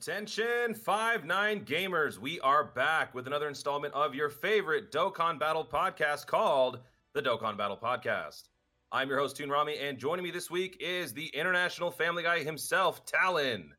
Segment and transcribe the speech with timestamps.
[0.00, 2.16] Attention, five nine gamers.
[2.16, 6.78] We are back with another installment of your favorite Dokkan Battle podcast called
[7.12, 8.48] the Dokkan Battle Podcast.
[8.90, 12.42] I'm your host, Toon Rami, and joining me this week is the international family guy
[12.42, 13.74] himself, Talon.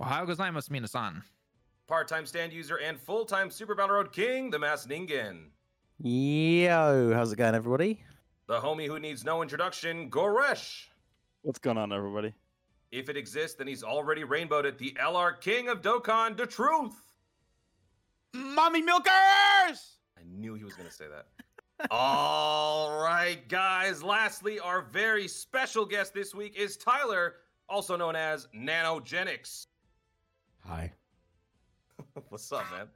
[0.00, 1.22] Ohio gozaimasu, minasan.
[1.88, 5.46] Part-time stand user and full-time Super Battle Road King, the Mass Ningen.
[5.98, 8.00] Yo, how's it going, everybody?
[8.46, 10.84] The homie who needs no introduction, Goresh.
[11.42, 12.32] What's going on, everybody?
[12.94, 14.78] If it exists, then he's already rainbowed it.
[14.78, 16.94] The LR King of Dokkan, the truth.
[18.32, 19.10] Mommy milkers!
[20.16, 21.26] I knew he was going to say that.
[21.90, 24.00] All right, guys.
[24.00, 27.34] Lastly, our very special guest this week is Tyler,
[27.68, 29.66] also known as Nanogenics.
[30.60, 30.92] Hi.
[32.28, 32.86] What's up, man?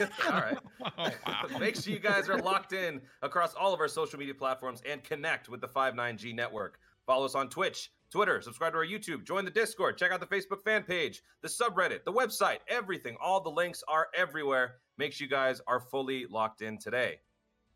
[0.26, 0.58] all right.
[0.98, 4.82] Oh, Make sure you guys are locked in across all of our social media platforms
[4.88, 6.78] and connect with the 59G network.
[7.06, 10.26] Follow us on Twitch, Twitter, subscribe to our YouTube, join the Discord, check out the
[10.26, 13.16] Facebook fan page, the subreddit, the website, everything.
[13.20, 14.76] All the links are everywhere.
[14.98, 17.18] Make sure you guys are fully locked in today.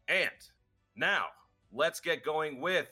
[0.06, 0.30] And
[0.94, 1.24] now,
[1.72, 2.86] let's get going with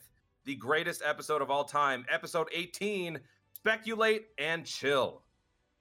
[0.45, 3.21] the greatest episode of all time, episode 18
[3.53, 5.23] Speculate and Chill.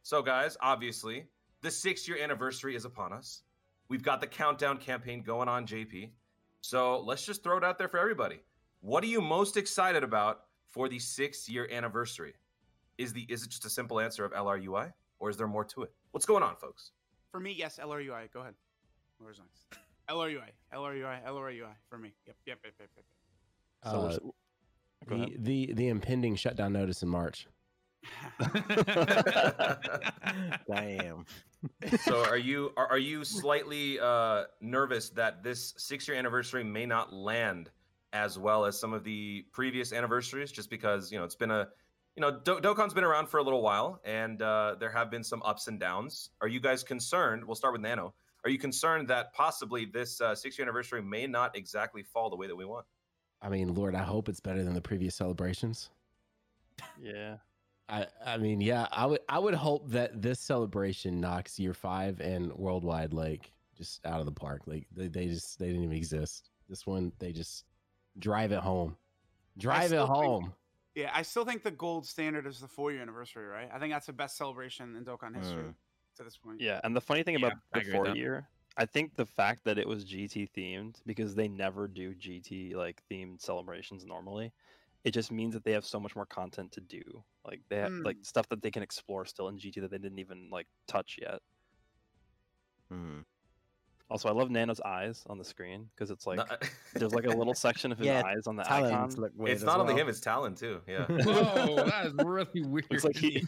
[0.03, 1.25] So, guys, obviously,
[1.63, 3.41] the six year anniversary is upon us.
[3.89, 6.11] We've got the countdown campaign going on, JP.
[6.61, 8.41] So, let's just throw it out there for everybody.
[8.81, 10.41] What are you most excited about
[10.76, 12.34] for the six year anniversary?
[12.98, 15.84] Is the is it just a simple answer of LRUI, or is there more to
[15.84, 15.94] it?
[16.12, 16.92] What's going on, folks?
[17.32, 18.32] For me, yes, LRUI.
[18.32, 18.54] Go ahead.
[19.20, 19.80] Where's nice?
[20.09, 22.14] LRUI, LRUI, LRUI for me.
[22.28, 23.06] Yep, yep, yep, yep, yep.
[23.86, 24.17] So Uh,
[25.09, 27.48] we're- the, the the impending shutdown notice in March.
[30.70, 31.26] Damn.
[32.04, 36.86] so are you are, are you slightly uh nervous that this six year anniversary may
[36.86, 37.72] not land
[38.15, 41.67] as well as some of the previous anniversaries just because you know it's been a
[42.15, 45.23] you know Do- dokkan's been around for a little while and uh there have been
[45.23, 49.08] some ups and downs are you guys concerned we'll start with nano are you concerned
[49.09, 52.65] that possibly this uh, six year anniversary may not exactly fall the way that we
[52.65, 52.86] want
[53.42, 55.92] I mean, Lord, I hope it's better than the previous celebrations.
[56.99, 57.37] yeah.
[57.87, 62.20] I I mean, yeah, I would I would hope that this celebration knocks year five
[62.20, 64.64] and worldwide like just out of the park.
[64.65, 66.49] Like they, they just they didn't even exist.
[66.67, 67.65] This one they just
[68.20, 68.98] drive it home.
[69.58, 70.53] Drive it still think- home.
[70.95, 73.70] Yeah, I still think the gold standard is the four year anniversary, right?
[73.73, 75.76] I think that's the best celebration in Dokkan history Mm.
[76.15, 76.61] to this point.
[76.61, 76.80] Yeah.
[76.86, 79.86] And the funny thing about I the four year, I think the fact that it
[79.87, 84.54] was GT themed, because they never do GT like themed celebrations normally,
[85.04, 87.23] it just means that they have so much more content to do.
[87.43, 90.20] Like they have like stuff that they can explore still in GT that they didn't
[90.20, 91.42] even like touch yet.
[92.89, 93.20] Hmm.
[94.15, 97.33] Also, I love Nano's eyes on the screen because it's like Not- there's like a
[97.36, 99.21] little section of his Yeah, eyes on the Talons icon.
[99.23, 100.03] look weird it's as not only well.
[100.03, 102.86] him it's talon too yeah Whoa, that is really weird.
[102.92, 103.43] It's like he,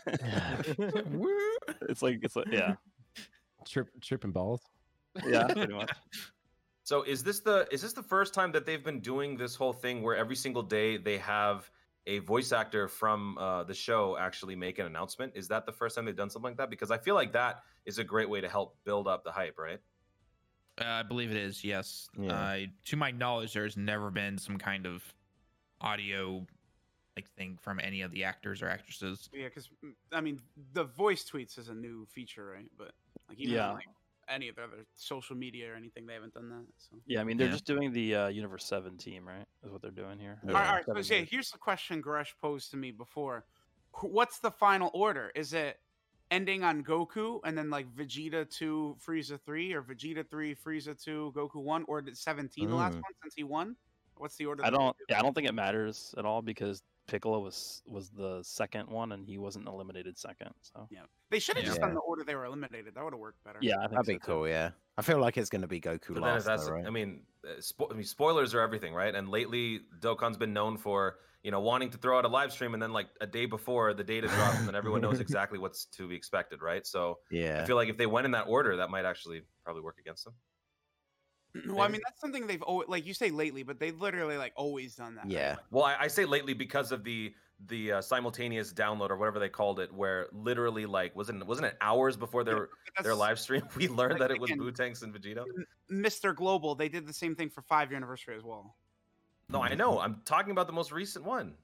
[1.84, 2.76] it's like it's like yeah,
[3.66, 4.60] Trip tripping balls.
[5.26, 5.90] yeah, pretty much.
[6.84, 9.72] So is this the is this the first time that they've been doing this whole
[9.72, 11.72] thing where every single day they have
[12.08, 15.32] a voice actor from uh, the show actually make an announcement?
[15.36, 16.70] Is that the first time they've done something like that?
[16.70, 19.58] Because I feel like that is a great way to help build up the hype,
[19.58, 19.80] right?
[20.80, 21.64] Uh, I believe it is.
[21.64, 22.08] Yes.
[22.18, 22.32] Yeah.
[22.34, 25.04] Uh, to my knowledge, there's never been some kind of
[25.82, 26.46] audio
[27.16, 29.28] like thing from any of the actors or actresses.
[29.34, 29.70] Yeah, because
[30.12, 30.40] I mean,
[30.74, 32.70] the voice tweets is a new feature, right?
[32.78, 32.92] But
[33.28, 33.72] like even Yeah.
[33.72, 33.88] like
[34.30, 36.66] any of the other social media or anything, they haven't done that.
[36.78, 36.98] So.
[37.08, 37.54] Yeah, I mean they're Yeah.
[37.54, 39.46] just doing the uh, Universe Seven team, right?
[39.64, 40.38] Is what they're doing here.
[40.46, 40.50] Yeah.
[40.54, 41.06] All right, all right.
[41.06, 43.46] So, yeah, here's the question Gresh posed to me before.
[43.94, 45.32] Wh- What's the final order?
[45.34, 45.80] Is it
[46.32, 51.34] ending on Goku and then like Vegeta 2, Frieza 3, or Vegeta 3, Frieza 2,
[51.36, 53.02] Goku 1, or did 17 the last Mm.
[53.02, 53.76] one since he won?
[54.18, 54.66] What's the order?
[54.66, 54.98] I don't.
[54.98, 55.06] do?
[55.10, 59.12] Yeah, I don't think it matters at all because Piccolo was was the second one
[59.14, 60.54] and he wasn't eliminated second.
[60.62, 61.04] So Yeah.
[61.30, 62.96] They should have just done the order they were eliminated.
[62.96, 63.60] That would have worked better.
[63.62, 64.26] yeah, I think That'd be so, too.
[64.26, 64.72] cool, yeah.
[64.98, 66.86] I feel like it's going to be Goku But last, though, right?
[66.86, 69.14] I mean, uh, spo- I mean, spoilers are everything, right?
[69.14, 72.74] And lately, Dokkan's been known for you know wanting to throw out a live stream
[72.74, 75.86] and then like a day before the data drops, and then everyone knows exactly what's
[75.86, 76.86] to be expected, right?
[76.86, 77.62] So yeah.
[77.64, 80.26] I feel like if they went in that order, that might actually probably work against
[80.26, 80.34] them.
[81.70, 84.52] Well, I mean, that's something they've always, like you say lately, but they've literally like
[84.58, 85.32] always done that.
[85.32, 85.52] Yeah.
[85.52, 87.34] Like, Well, I, I say lately because of the
[87.68, 91.78] the uh, simultaneous download or whatever they called it, where literally like wasn't wasn't it
[91.80, 92.68] hours before their
[92.98, 95.46] but their live stream we learned like, that it was again- Bootanks and Vegeta.
[95.90, 96.36] Mr.
[96.36, 98.76] Global, they did the same thing for five year anniversary as well.
[99.50, 100.00] No, I know.
[100.00, 101.56] I'm talking about the most recent one.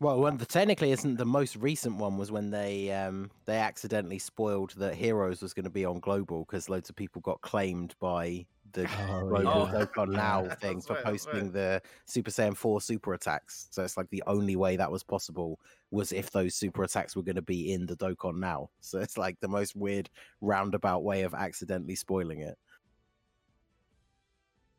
[0.00, 4.18] Well, one, the, technically, isn't the most recent one was when they um they accidentally
[4.18, 7.94] spoiled that Heroes was going to be on Global because loads of people got claimed
[7.98, 9.86] by the Oh, global yeah.
[9.86, 11.52] Dokkan Now That's thing for right, posting right.
[11.52, 13.68] the Super Saiyan 4 super attacks.
[13.70, 15.58] So it's like the only way that was possible
[15.90, 18.70] was if those super attacks were going to be in the Dokkan Now.
[18.80, 20.10] So it's like the most weird
[20.42, 22.58] roundabout way of accidentally spoiling it.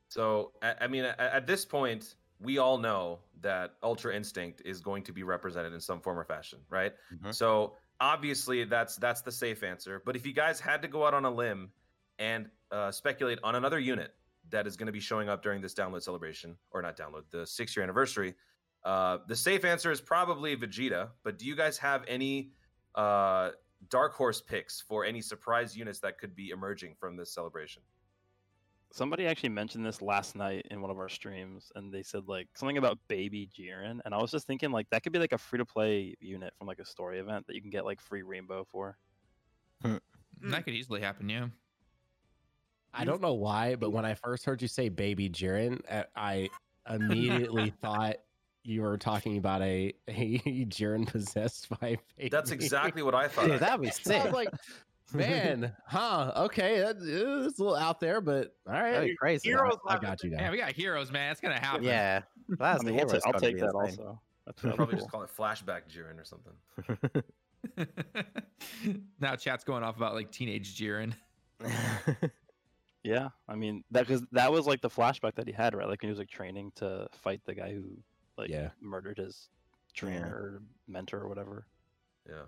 [0.09, 4.79] So, I, I mean, at, at this point, we all know that Ultra Instinct is
[4.81, 6.93] going to be represented in some form or fashion, right?
[7.13, 7.33] Mhm.
[7.33, 10.01] So, obviously, that's that's the safe answer.
[10.05, 11.71] But if you guys had to go out on a limb
[12.17, 14.15] and uh, speculate on another unit
[14.49, 17.45] that is going to be showing up during this download celebration, or not download, the
[17.45, 18.35] six year anniversary,
[18.83, 21.09] uh, the safe answer is probably Vegeta.
[21.23, 22.51] But do you guys have any
[22.95, 23.51] uh,
[23.89, 27.81] dark horse picks for any surprise units that could be emerging from this celebration?
[28.91, 32.47] Somebody actually mentioned this last night in one of our streams, and they said like
[32.55, 35.37] something about Baby Jiren, and I was just thinking like that could be like a
[35.37, 38.23] free to play unit from like a story event that you can get like free
[38.23, 38.97] rainbow for.
[39.83, 41.47] That could easily happen, yeah.
[42.93, 46.49] I don't know why, but when I first heard you say baby Jiren, uh, I
[46.89, 48.15] immediately thought
[48.63, 52.29] you were talking about a a Jiren possessed by a baby.
[52.29, 53.47] That's exactly what I thought.
[53.47, 54.23] Dude, that'd be I sick.
[54.23, 54.49] was like,
[55.13, 56.31] man, huh?
[56.35, 58.91] Okay, that, uh, it's a little out there, but all right.
[58.91, 59.49] That'd be crazy.
[59.49, 61.31] Heroes I have got you Yeah, we got heroes, man.
[61.31, 61.83] It's gonna happen.
[61.83, 64.21] Yeah, that's I the mean, I'll, I'll take that also.
[64.45, 64.99] That's They'll probably cool.
[65.01, 67.23] just call it flashback Jiren or something.
[69.19, 71.13] now chat's going off about like teenage Jiren.
[73.03, 75.87] Yeah, I mean that because that was like the flashback that he had, right?
[75.87, 77.97] Like when he was like training to fight the guy who
[78.37, 78.71] like Yeah.
[78.81, 79.49] murdered his
[79.93, 81.67] trainer or mentor or whatever.
[82.27, 82.43] Yeah.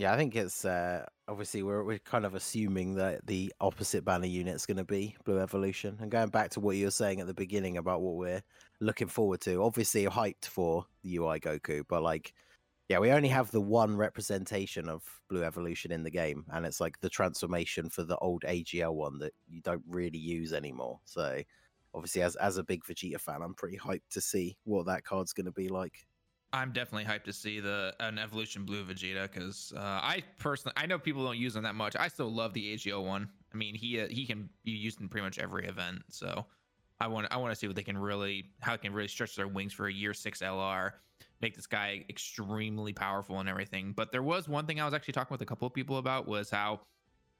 [0.00, 4.24] Yeah, I think it's uh, obviously we're we're kind of assuming that the opposite banner
[4.24, 5.98] unit's going to be Blue Evolution.
[6.00, 8.42] And going back to what you were saying at the beginning about what we're
[8.80, 12.32] looking forward to, obviously hyped for the UI Goku, but like,
[12.88, 16.80] yeah, we only have the one representation of Blue Evolution in the game, and it's
[16.80, 20.98] like the transformation for the old AGL one that you don't really use anymore.
[21.04, 21.42] So,
[21.92, 25.34] obviously, as as a big Vegeta fan, I'm pretty hyped to see what that card's
[25.34, 26.06] going to be like.
[26.52, 30.86] I'm definitely hyped to see the an evolution blue Vegeta because uh, I personally I
[30.86, 31.94] know people don't use him that much.
[31.96, 33.28] I still love the AGL one.
[33.52, 36.02] I mean he uh, he can be used in pretty much every event.
[36.08, 36.44] So
[37.00, 39.36] I want I want to see what they can really how they can really stretch
[39.36, 40.92] their wings for a year six LR,
[41.40, 43.92] make this guy extremely powerful and everything.
[43.96, 46.26] But there was one thing I was actually talking with a couple of people about
[46.26, 46.80] was how.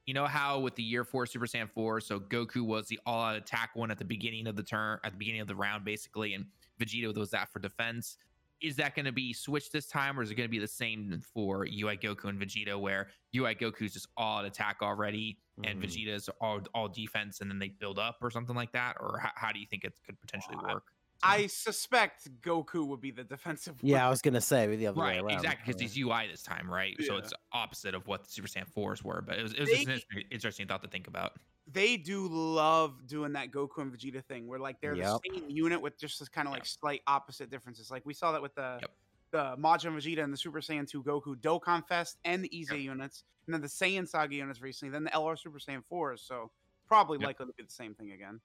[0.07, 3.21] You know how with the year four Super Saiyan 4, so Goku was the all
[3.21, 5.85] out attack one at the beginning of the turn, at the beginning of the round,
[5.85, 6.47] basically, and
[6.79, 8.17] Vegeta was that for defense
[8.61, 10.67] is that going to be switched this time or is it going to be the
[10.67, 15.37] same for UI Goku and Vegeta where UI Goku is just all at attack already
[15.63, 15.85] and Mm.
[15.85, 18.97] Vegeta is all, all defense and then they build up or something like that?
[18.99, 20.83] Or how, how do you think it could potentially work?
[21.23, 23.75] I suspect Goku would be the defensive.
[23.81, 25.37] Yeah, I was going to say the other Right, way around.
[25.37, 25.87] exactly, because yeah.
[25.87, 26.95] he's UI this time, right?
[27.03, 29.69] So it's opposite of what the Super Saiyan 4s were, but it was, it was
[29.69, 31.33] They- just an interesting, interesting thought to think about.
[31.71, 35.21] they do love doing that Goku and Vegeta thing, where like they're Yep.
[35.23, 37.89] the same unit with just this kind of like slight opposite differences.
[37.91, 38.91] Like we saw that with the Yep.
[39.31, 43.23] the Majin Vegeta and the Super Saiyan 2 Goku Dokkan Fest and the EZ units,
[43.45, 46.19] and then the Saiyan Saga units recently, then the LR Super Saiyan 4s.
[46.19, 46.51] So
[46.87, 47.27] probably Yep.
[47.27, 48.41] likely to be the same thing again.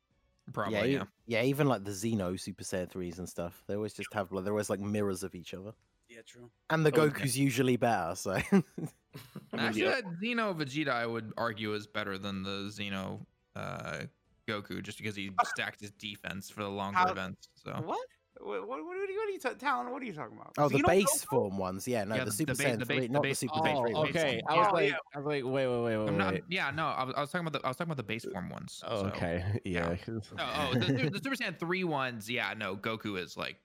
[0.52, 1.02] Probably, yeah, yeah.
[1.02, 3.62] e- yeah, even like the Xeno Super Saiyan threes and stuff.
[3.66, 5.72] They always just have like they're always like mirrors of each other.
[6.08, 6.50] Yeah, true.
[6.70, 7.10] And the Oh, yeah.
[7.10, 8.32] Goku's usually better, so
[9.56, 10.00] Actually, yeah.
[10.00, 13.20] that Xeno Vegeta, I would argue, is better than the Xeno
[13.56, 13.98] uh,
[14.46, 17.48] Goku, just because he stacked his defense for the longer How- events.
[17.56, 18.06] So What?
[18.40, 19.90] What, what, what, are you, what are you ta- Talon?
[19.90, 20.52] What are you talking about?
[20.58, 21.28] Oh, the base Goku?
[21.28, 23.22] form ones, yeah, no, Yeah, the the- Super ba- Saiyan the three, base- the not
[23.22, 23.94] the Super the Saiyan base- three.
[23.94, 24.42] Oh, okay.
[24.48, 24.96] I was Oh, like, yeah.
[25.14, 26.34] I was like, wait, wait, wait, wait, I'm not.
[26.34, 26.44] wait.
[26.48, 28.24] Yeah, no, I was, I was talking about the I was talking about the base
[28.30, 28.82] form ones.
[28.86, 29.96] Oh, so- okay, yeah.
[30.08, 32.28] Oh, oh, the, the, the Super Saiyan three ones.
[32.30, 33.56] Yeah, no, Goku is like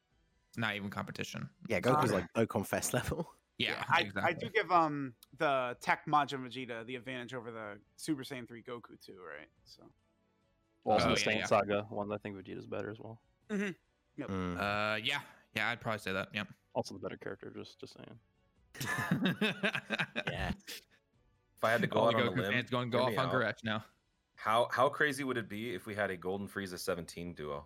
[0.57, 1.49] not even competition.
[1.67, 3.29] Yeah, Goku's Uh, like Dokkan Fest level.
[3.57, 4.23] Yeah, I, exactly.
[4.23, 8.63] I do give um the Tech Majin Vegeta the advantage over the Super Saiyan 3
[8.63, 9.47] Goku too, right?
[9.65, 9.83] So
[10.83, 11.45] Also, Oh, the yeah, Saiyan yeah.
[11.45, 13.19] Saga one, I think Vegeta's better as well.
[14.19, 14.57] Mm.
[14.57, 15.19] Uh, yeah,
[15.55, 16.29] yeah, I'd probably say that.
[16.33, 16.47] Yep.
[16.73, 17.51] Also, the better character.
[17.55, 19.33] Just, just saying.
[20.31, 20.51] yeah.
[20.51, 23.03] If I had to go All out the on a limb, fans going to go
[23.03, 23.33] off me on out.
[23.33, 23.83] Garech now.
[24.35, 27.65] How how crazy would it be if we had a Golden Frieza 17 duo?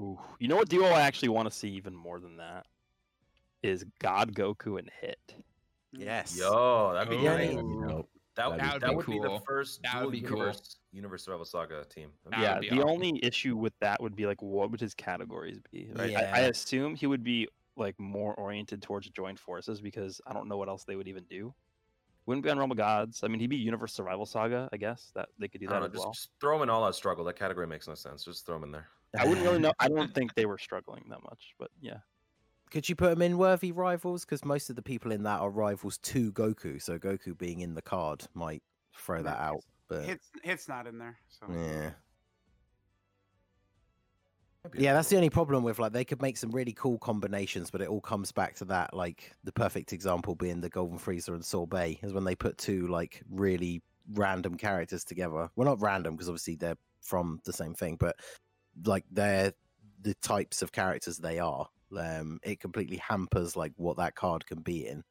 [0.00, 2.66] Ooh, you know what duo I actually want to see even more than that
[3.62, 5.34] is God Goku and Hit.
[5.92, 6.36] Yes.
[6.38, 7.22] Yo, that'd be Oh.
[7.22, 7.46] Yeah, great.
[7.56, 8.08] they- Nope.
[8.38, 10.38] That would, That would that be would be the first That would be cool.
[10.38, 12.10] universe universe Rebel Saga team.
[12.24, 12.90] That'd be That yeah, the awesome.
[12.90, 15.90] only issue with that would be like, what would his categories be?
[15.94, 16.16] Right?
[16.16, 20.48] I, I assume he would be like more oriented towards joint forces because I don't
[20.48, 21.52] know what else they would even do.
[22.26, 23.24] Wouldn't be on Realm of Gods.
[23.24, 24.68] I mean, he'd be Universe Survival Saga.
[24.72, 26.12] I guess that they could do that know, as just, well.
[26.12, 27.24] just throw him in all out struggle.
[27.24, 28.24] That category makes no sense.
[28.24, 28.86] Just throw him in there.
[29.18, 29.72] I wouldn't really know.
[29.80, 31.98] I don't think they were struggling that much, but yeah.
[32.70, 34.24] Could you put them in worthy rivals?
[34.24, 37.74] Because most of the people in that are rivals to Goku, so Goku being in
[37.74, 38.62] the card might
[38.94, 39.62] throw that out.
[39.88, 41.16] But hits hits not in there.
[41.28, 41.90] So yeah,
[44.76, 47.80] Yeah, that's the only problem with like they could make some really cool combinations, but
[47.80, 48.92] it all comes back to that.
[48.92, 52.86] Like the perfect example being the Golden Frieza and Sorbet is when they put two
[52.88, 53.82] like really
[54.12, 55.48] random characters together.
[55.56, 58.16] Well, not random because obviously they're from the same thing, but
[58.84, 59.52] like they're
[60.02, 61.66] the types of characters they are.
[61.96, 65.02] Um, it completely hampers like what that card can be in.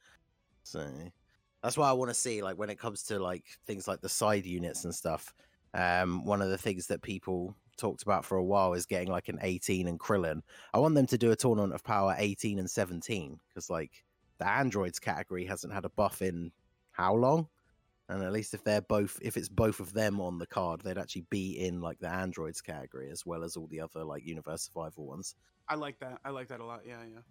[0.64, 0.86] So
[1.64, 4.10] that's why I want to see like when it comes to like things like the
[4.10, 5.34] side units and stuff.
[5.74, 9.30] Um, one of the things that people talked about for a while is getting like
[9.30, 10.42] an 18 and Krillin.
[10.74, 14.04] I want them to do a tournament of power 18 and 17 because like
[14.40, 16.52] the androids category hasn't had a buff in
[16.92, 17.48] how long?
[18.10, 20.98] And at least if they're both, if it's both of them on the card, they'd
[20.98, 24.64] actually be in like the androids category as well as all the other like universe
[24.66, 25.36] survival ones.
[25.68, 26.22] I like that.
[26.24, 26.86] I like that a lot.
[26.86, 27.22] Yeah, yeah.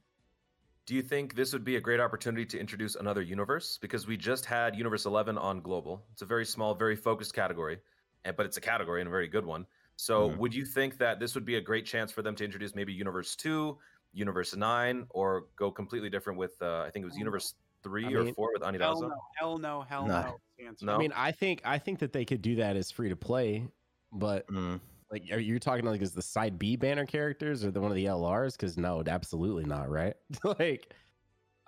[0.87, 3.77] Do you think this would be a great opportunity to introduce another universe?
[3.79, 6.07] Because we just had Universe 11 on Global.
[6.13, 7.81] It's a very small, very focused category,
[8.25, 9.67] but it's a category and a very good one.
[9.97, 10.37] So, Mhm.
[10.37, 12.93] would you think that this would be a great chance for them to introduce maybe
[12.93, 13.79] Universe 2,
[14.13, 17.55] Universe 9, or go completely different with, uh, I think it was Oh, Universe
[17.87, 19.01] 3 I or mean, 4 with Hell Anilaza?
[19.03, 19.15] no.
[19.39, 19.81] Hell no.
[19.83, 20.21] Hell No.
[20.23, 20.29] no.
[20.29, 20.87] is the answer.
[20.87, 20.95] No?
[20.95, 23.67] I mean, I think I think that they could do that as free to play,
[24.13, 24.81] but Mm.
[25.13, 27.97] like, are you talking like as the side B banner characters or the one of
[27.97, 28.53] the LRs?
[28.53, 30.15] Because no, absolutely not, right?
[30.59, 30.93] like,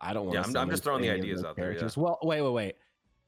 [0.01, 0.35] I don't want.
[0.35, 1.89] Yeah, I'm- I'm just throwing the ideas out there, yeah.
[1.97, 2.75] Well, wait, wait, wait.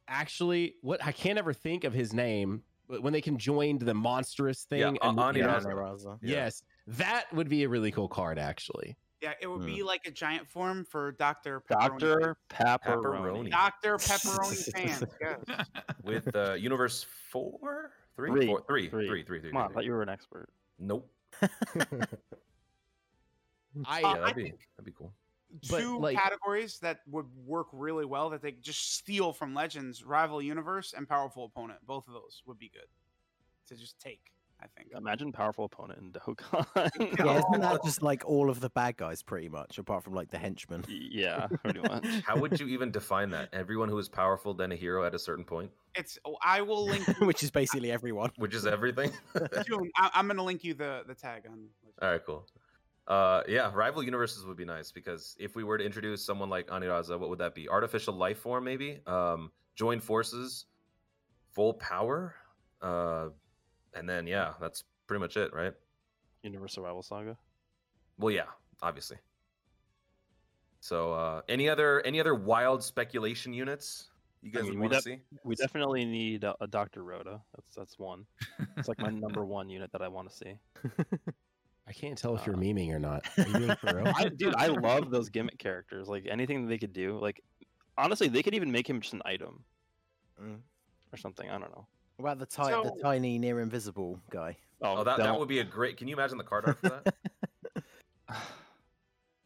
[0.08, 3.94] Actually, what I can't ever think of his name, but when they can join the
[3.94, 5.66] monstrous thing, A- and Ani yeah, Raza.
[5.74, 6.18] Raza.
[6.22, 6.34] Yeah.
[6.44, 8.96] yes, that would be a really cool card, actually.
[9.20, 9.66] Yeah, it would Hmm.
[9.66, 11.78] be like a giant form for Doctor Pepperoni.
[12.00, 13.48] Doctor Pepperoni.
[13.48, 13.50] Pepperoni.
[13.50, 15.04] Doctor Pepperoni fans.
[15.20, 15.66] Yes.
[16.02, 17.92] With uh, Universe 4?
[18.16, 18.30] 3?
[18.30, 18.46] Three.
[18.46, 19.06] Four, three, Three.
[19.08, 20.48] three, three, three, Come on, I thought you were an expert.
[20.78, 21.10] Nope.
[21.42, 21.46] I
[23.98, 25.12] Uh, Yeah, I that'd be, think- that'd be cool.
[25.62, 30.04] Two like- categories that would work really well that they could just steal from Legends:
[30.04, 31.80] Rival Universe and Powerful Opponent.
[31.86, 32.86] Both of those would be good
[33.66, 34.32] to just take.
[34.62, 34.90] I think.
[34.96, 36.66] Imagine powerful opponent in Dokkan.
[37.18, 40.30] Yeah, isn't that just like all of the bad guys pretty much, apart from like
[40.30, 40.84] the henchmen?
[40.88, 42.04] yeah, pretty much.
[42.26, 43.48] How would you even define that?
[43.52, 46.18] Everyone who is powerful, then a hero at a certain point, It's.
[46.24, 47.06] oh, I will link.
[47.20, 48.30] Which is basically everyone.
[48.36, 49.12] which is everything.
[49.66, 51.52] June, I, I'm gonna link you the the tag on.
[51.52, 51.98] Legends.
[52.02, 52.46] All right, cool.
[53.08, 56.68] Uh, yeah, rival universes would be nice because if we were to introduce someone like
[56.68, 57.68] Anilaza, what would that be?
[57.68, 59.00] Artificial life form, maybe?
[59.06, 60.66] Um, join forces,
[61.52, 62.34] full power,
[62.82, 63.30] uh,
[63.94, 65.74] and then yeah, that's pretty much it, right?
[66.42, 67.36] Universe Survival Saga.
[68.18, 68.44] Well, yeah,
[68.82, 69.18] obviously.
[70.80, 74.10] So, uh, any other any other wild speculation units
[74.42, 75.18] you guys mean, want to def- see?
[75.44, 77.40] We definitely need a, a Doctor Rota.
[77.54, 78.24] That's that's one.
[78.78, 80.54] It's like my number one unit that I want to see.
[81.86, 83.26] I can't tell if you're Uh, memeing or not.
[83.36, 84.12] Are you for real?
[84.16, 86.08] I, dude, I love those gimmick characters.
[86.08, 87.18] Like anything that they could do.
[87.20, 87.42] Like
[87.98, 89.64] honestly, they could even make him just an item
[90.40, 90.60] Mm.
[91.12, 91.50] or something.
[91.50, 91.86] I don't know.
[92.20, 94.56] What about the, ti- So- the tiny near invisible guy?
[94.82, 95.96] Oh, that, that don't- would be a great.
[95.96, 97.14] Can you imagine the card art for that?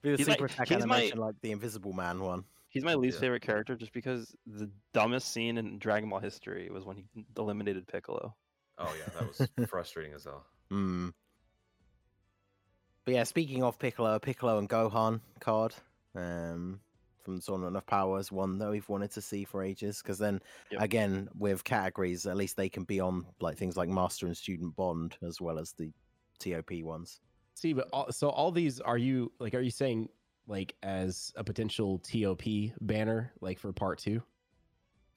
[0.02, 2.44] Be the He's my- super attack he's my- animation like the Invisible Man one.
[2.68, 3.20] He's my least Yeah.
[3.22, 7.04] favorite character just because the dumbest scene in Dragon Ball history was when he
[7.38, 8.34] eliminated Piccolo.
[8.78, 10.44] oh yeah, that was frustrating as hell.
[10.70, 11.10] Hmm.
[13.04, 15.74] But yeah, speaking of Piccolo, Piccolo and Gohan card
[16.14, 16.80] um,
[17.24, 20.02] from the Tournament of Powers, one that we've wanted to see for ages.
[20.02, 20.40] Because then,
[20.70, 20.82] Yep.
[20.82, 24.76] again, with categories, at least they can be on like things like Master and Student
[24.76, 25.92] Bond as well as the
[26.38, 27.20] TOP ones.
[27.54, 29.54] See, but all, so all these are you like?
[29.54, 30.08] Are you saying
[30.46, 32.42] like as a potential TOP
[32.80, 34.22] banner, like for part two?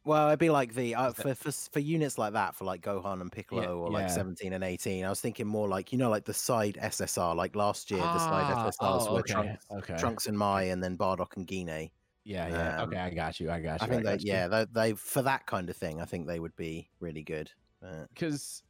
[0.06, 3.20] Well, it'd be like the uh, for, for for units like that for like Gohan
[3.20, 4.14] and Piccolo or like yeah.
[4.14, 5.04] 17 and 18.
[5.04, 8.20] I was thinking more like you know like the side SSR like last year the
[8.20, 9.98] side Ah, SSRs oh, were okay, Trunks, okay.
[9.98, 11.90] Trunks and Mai and then Bardock and Gine.
[12.28, 12.82] Yeah, yeah.
[12.82, 13.50] Um, okay, I got you.
[13.50, 13.86] I got you.
[13.86, 14.34] I think got that you.
[14.34, 17.50] yeah, they, they for that kind of thing, I think they would be really good.
[17.82, 18.64] Uh, because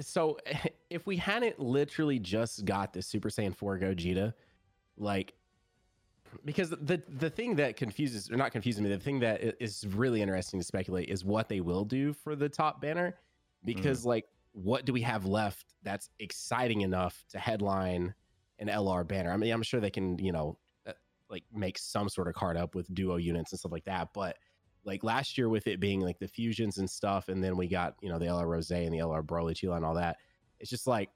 [0.00, 0.38] so
[0.90, 4.32] if we hadn't literally just got the Super Saiyan 4 Gogeta,
[4.96, 5.34] like
[6.46, 10.22] because the the thing that confuses or not confuses me, the thing that is really
[10.22, 13.18] interesting to speculate is what they will do for the top banner,
[13.66, 18.14] because like what do we have left that's exciting enough to headline
[18.58, 19.30] an LR banner?
[19.30, 20.65] I mean, I'm sure they can you know uh,
[21.36, 24.36] like make some sort of card up with duo units and stuff like that, but
[24.84, 27.94] like last year with it being like the fusions and stuff, and then we got
[28.00, 30.16] you know the LR Rose and the LR Broly Chila and all that.
[30.60, 31.10] It's just like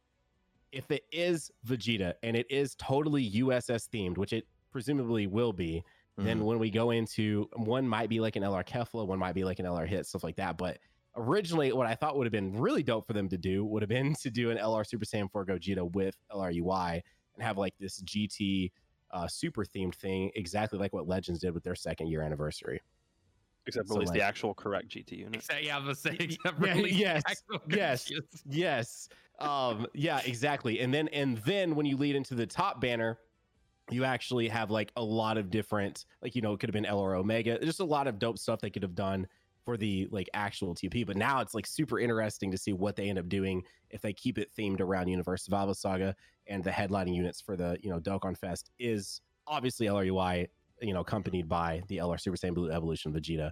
[0.73, 5.83] if it is Vegeta and it is totally USS themed, which it presumably will be,
[6.19, 6.45] then mhm.
[6.45, 9.59] when we go into one might be like an LR Kefla, one might be like
[9.59, 10.59] an LR Hit, stuff like that.
[10.59, 10.79] But
[11.17, 13.89] originally, what I thought would have been really dope for them to do would have
[13.89, 17.03] been to do an LR Super Saiyan 4 Gogeta with LR UI
[17.35, 18.71] and have like this GT
[19.13, 22.81] uh, super themed thing, exactly like what Legends did with their second year anniversary.
[23.67, 25.37] Except So, release the actual correct GT unit.
[25.37, 28.11] Except, yeah, I was gonna except Yeah, yes, actual yes.
[28.11, 28.43] Gogeta.
[28.47, 29.09] Yes.
[29.39, 30.81] um, yeah, exactly.
[30.81, 33.19] And then and then when you lead into the top banner,
[33.91, 36.85] you actually have like a lot of different, like you know, it could have been
[36.91, 37.59] LR Omega.
[37.65, 39.27] Just a lot of dope stuff they could have done
[39.65, 41.07] for the like actual TP.
[41.07, 44.13] But now it's like super interesting to see what they end up doing if they
[44.13, 46.17] keep it themed around Universe Survival Saga
[46.51, 50.47] and the headlining units for the you know Dokkan Fest is obviously LRUI,
[50.83, 53.51] you know, accompanied by the LR Super Saiyan Blue Evolution Vegeta.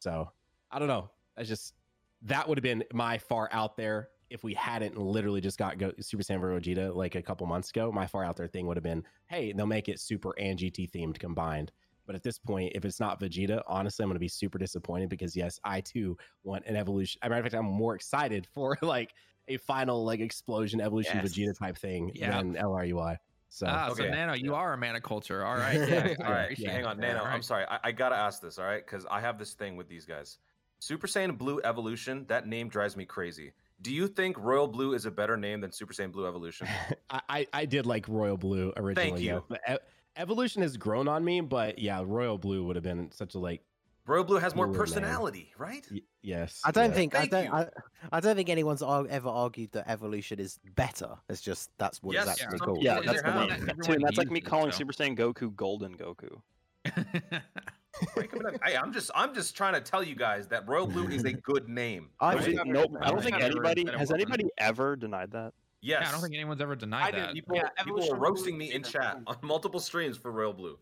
[0.00, 0.30] So
[0.70, 1.10] I don't know.
[1.36, 1.74] I just
[2.22, 5.92] that would have been my far out there if we hadn't literally just got Go-
[6.00, 7.92] Super Saiyan Vegeta like a couple months ago.
[7.92, 10.90] My far out there thing would have been, hey, they'll make it Super and GT
[10.90, 11.72] themed combined.
[12.06, 15.10] But at this point, if it's not Vegeta, honestly, I'm going to be super disappointed
[15.10, 17.18] because yes, I too want an evolution.
[17.22, 19.12] As a matter of fact, I'm more excited for like
[19.48, 21.32] a final like explosion evolution Yes.
[21.32, 22.36] Vegeta type thing Yeah.
[22.36, 23.16] than LRUI.
[23.50, 25.44] So ah, so Nano, you are a mana culture.
[25.44, 25.74] All right.
[25.88, 26.14] Yeah, Yeah.
[26.24, 26.86] I right, appreciate hang it.
[26.86, 27.20] on, Yeah, Nano.
[27.20, 27.64] all I'm sorry.
[27.68, 28.84] I, I gotta ask this, all right?
[28.84, 30.38] Because I have this thing with these guys.
[30.80, 32.24] Super Saiyan Blue Evolution.
[32.28, 33.52] That name drives me crazy.
[33.80, 36.68] Do you think Royal Blue is a better name than Super Saiyan Blue Evolution?
[37.10, 39.10] I, I I did like Royal Blue originally.
[39.10, 39.34] Thank you.
[39.34, 39.40] yeah.
[39.48, 39.76] But E-
[40.16, 43.62] Evolution has grown on me, but yeah, Royal Blue would have been such a like.
[44.08, 44.80] Royal Blue has more Cooler name.
[44.80, 45.86] personality, right?
[45.92, 46.94] Y- yes, I don't yeah.
[46.96, 47.52] think I don't.
[47.52, 47.68] I,
[48.10, 51.10] I don't think anyone's ar- ever argued that evolution is better.
[51.28, 52.80] It's just that's what Yes, it's actually some called.
[52.80, 53.50] people Yeah, that's their the house.
[53.50, 53.68] name.
[53.70, 54.72] Everyone that's like me calling.
[54.72, 56.40] Super Saiyan Goku Golden Goku.
[58.16, 58.30] Wait.
[58.64, 61.32] Hey, I'm just I'm just trying to tell you guys that Royal Blue is a
[61.50, 62.10] good name.
[62.20, 65.52] I Which think- nope, I don't I think anybody has anybody ever denied that.
[65.80, 66.00] Yes.
[66.02, 67.22] Yeah, I don't think anyone's ever denied did.
[67.22, 67.34] that.
[67.34, 70.78] people, Yeah, people Evolution are roasting me in chat on multiple streams for Royal Blue.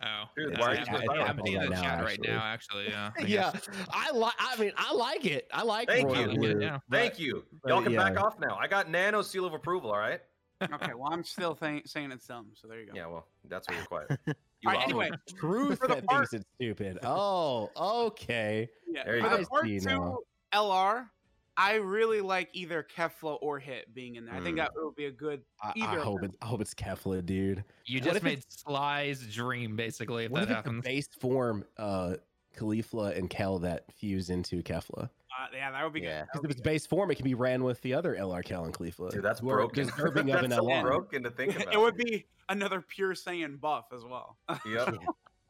[0.00, 1.12] Oh, Dude, yeah, why are I you am so?
[1.22, 2.40] I'm seeing the Now, chat right now.
[2.40, 3.10] Actually, yeah.
[3.18, 3.52] I yeah.
[3.90, 4.34] I like.
[4.38, 5.48] I mean, I like it.
[5.52, 5.88] I like.
[5.88, 5.92] It.
[5.92, 6.38] Thank Royal you.
[6.38, 6.78] Blue, Yeah.
[6.88, 7.44] but- Thank you.
[7.62, 8.56] but Y'all can back off now.
[8.60, 9.90] I got Nano seal of approval.
[9.90, 10.20] All right.
[10.62, 12.92] Okay, well, I'm still th- saying it's dumb, so there you go.
[12.94, 13.06] Yeah.
[13.06, 14.10] Well, that's why you're quiet.
[14.26, 14.34] You
[14.66, 16.98] All right, anyway, Truth For the that part- thinks it's stupid.
[17.04, 18.68] Oh, okay.
[18.88, 19.36] Yeah, There you for go.
[19.38, 20.18] the part two now.
[20.52, 21.06] LR,
[21.58, 24.34] I really like either Kefla or Hit being in there.
[24.34, 24.60] I think Mm.
[24.60, 25.42] that would be a good.
[25.60, 26.30] I, I hope it.
[26.40, 27.64] I hope it's Kefla, dude.
[27.84, 30.84] You What just if made Sly's dream, basically, if What that if it's the happens.
[30.84, 32.14] base form, uh,
[32.56, 35.04] Caulifla and Kale that fuse into Kefla?
[35.04, 36.20] Uh, yeah, that would be Yeah.
[36.22, 36.28] good.
[36.32, 38.72] Because if it's base form, it can be ran with the other LR Kale and
[38.72, 39.10] Caulifla.
[39.10, 39.86] Dude, that's who broken.
[39.86, 40.82] Deserving of an that's so LR.
[40.82, 41.74] broken to think about.
[41.74, 44.36] it would be another pure Saiyan buff as well.
[44.64, 44.94] Yep.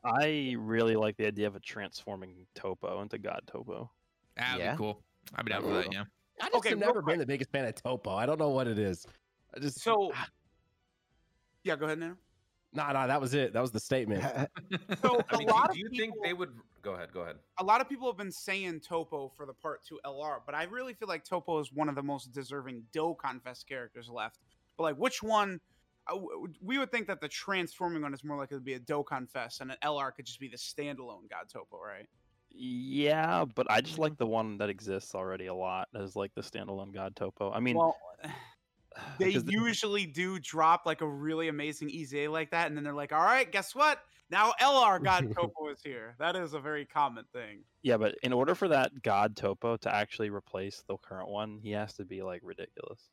[0.05, 3.91] I really like the idea of a transforming Topo into God Topo.
[4.37, 4.73] That'd Yeah.
[4.73, 5.03] be cool.
[5.35, 5.93] I'd be down for that.
[5.93, 6.05] Yeah.
[6.41, 7.15] I just Okay, have never quick.
[7.15, 8.11] been the biggest fan of Topo.
[8.15, 9.07] I don't know what it is.
[9.55, 10.13] I just So,
[11.65, 12.17] yeah, go ahead now.
[12.73, 13.07] nah, nah.
[13.07, 13.53] That was it.
[13.53, 14.25] That was the statement.
[15.03, 16.51] So I a mean, do, lot do you of think they would?
[16.83, 17.13] Go ahead.
[17.13, 17.37] Go ahead.
[17.59, 20.65] a lot of people have been saying Topo for the part two LR, but I
[20.65, 24.39] really feel like Topo is one of the most deserving Dokkan Fest characters left.
[24.77, 25.61] But like, which one?
[26.07, 26.17] uh,
[26.63, 29.61] We would think that the transforming one is more likely to be a Dokkan Fest,
[29.61, 32.07] and an LR could just be the standalone God Topo, right?
[32.61, 36.41] Yeah, but I just like the one that exists already a lot as like the
[36.41, 37.53] standalone God Topo.
[37.53, 37.97] I mean, well,
[39.21, 43.13] they usually do drop like a really amazing EZA like that, and then they're like,
[43.13, 44.01] "All right, guess what?
[44.29, 47.61] Now LR God Topo is here." That is a very common thing.
[47.83, 51.71] yeah, but in order for that God Topo to actually replace the current one, he
[51.71, 53.09] has to be like ridiculous.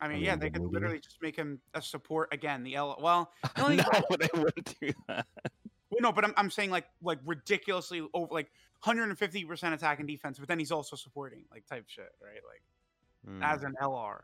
[0.00, 2.62] I mean, I yeah, they could literally just make him a support again.
[2.62, 2.96] The L.
[3.00, 5.26] Well, the only no, they wouldn't do that.
[5.90, 8.50] Well, no, but I'm, I'm saying like like ridiculously over like
[8.82, 12.40] 150 percent attack and defense, but then he's also supporting like type shit, right?
[12.46, 12.62] Like
[13.26, 13.42] Hmm.
[13.42, 14.20] as an LR.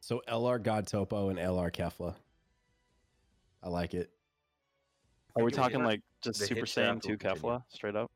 [0.00, 2.14] So LR God Topo and LR Kefla.
[3.62, 4.10] I like it.
[5.36, 7.96] Are we Think it was talking like just Super hit Saiyan 2 or Kefla straight
[7.96, 8.10] up?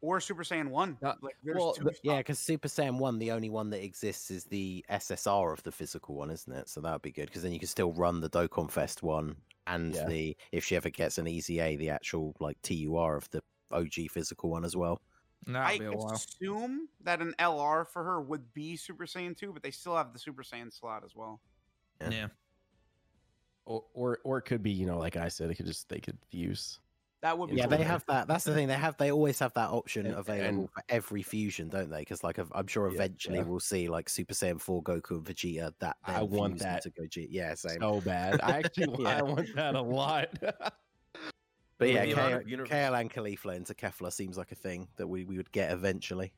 [0.00, 0.96] Or Super Saiyan One.
[1.02, 1.90] Uh, like well, two.
[2.04, 5.72] Yeah, because Super Saiyan 1, the only one that exists is the SSR of the
[5.72, 6.68] physical one, isn't it?
[6.68, 9.36] So that would be good because then you can still run the Dokkan Fest one
[9.66, 10.06] and Yeah.
[10.06, 14.50] the, if she ever gets an EZA, the actual like TUR of the OG physical
[14.50, 15.00] one as well.
[15.46, 16.12] That'll I be a while.
[16.12, 20.12] assume that an LR for her would be Super Saiyan 2, but they still have
[20.12, 21.40] the Super Saiyan slot as well.
[22.00, 22.10] Yeah.
[22.10, 22.26] Yeah.
[23.66, 26.00] Or, or or it could be, you know, like I said, it could just they
[26.00, 26.80] could fuse.
[27.20, 27.78] That would be Yeah, cool.
[27.78, 28.28] they have that.
[28.28, 28.68] That's the thing.
[28.68, 28.96] They have.
[28.96, 31.98] They always have that option And- available and- for every fusion, don't they?
[32.00, 33.42] Because like I'm sure eventually yeah.
[33.42, 37.26] we'll see like Super Saiyan 4 Goku and Vegeta that I want that into Gogeta.
[37.30, 37.80] Yeah, same.
[37.80, 38.40] So bad.
[38.40, 39.18] I actually Yeah.
[39.18, 40.28] I want that a lot.
[41.78, 44.56] But yeah, the amount K- of universe- Kale and Caulifla into Kefla seems like a
[44.56, 46.32] thing that we, we would get eventually.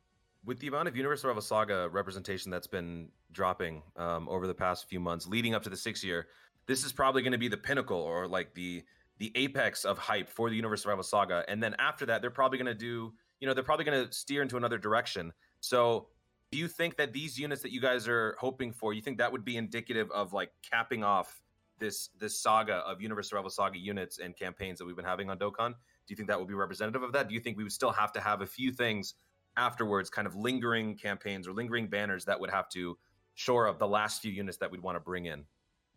[0.45, 4.87] with the amount of Universe Survival Saga representation that's been dropping um, over the past
[4.87, 6.27] few months, leading up to the six year,
[6.67, 8.83] this is probably going to be the pinnacle or like the
[9.21, 11.45] the apex of hype for the Universe Survival Saga.
[11.47, 14.13] And then after that, they're probably going to do, you know, they're probably going to
[14.13, 15.33] steer into another direction.
[15.61, 16.09] So,
[16.51, 19.31] do you think that these units that you guys are hoping for, you think that
[19.31, 21.41] would be indicative of like capping off
[21.79, 25.39] this this saga of Universe Survival Saga units and campaigns that we've been having on
[25.39, 25.69] Dokkan?
[25.69, 25.75] Do
[26.09, 27.29] you think that will be representative of that?
[27.29, 29.15] Do you think we would still have to have a few things
[29.57, 32.99] afterwards, kind of lingering campaigns or lingering banners that would have to
[33.35, 35.45] shore up the last few units that we'd want to bring in?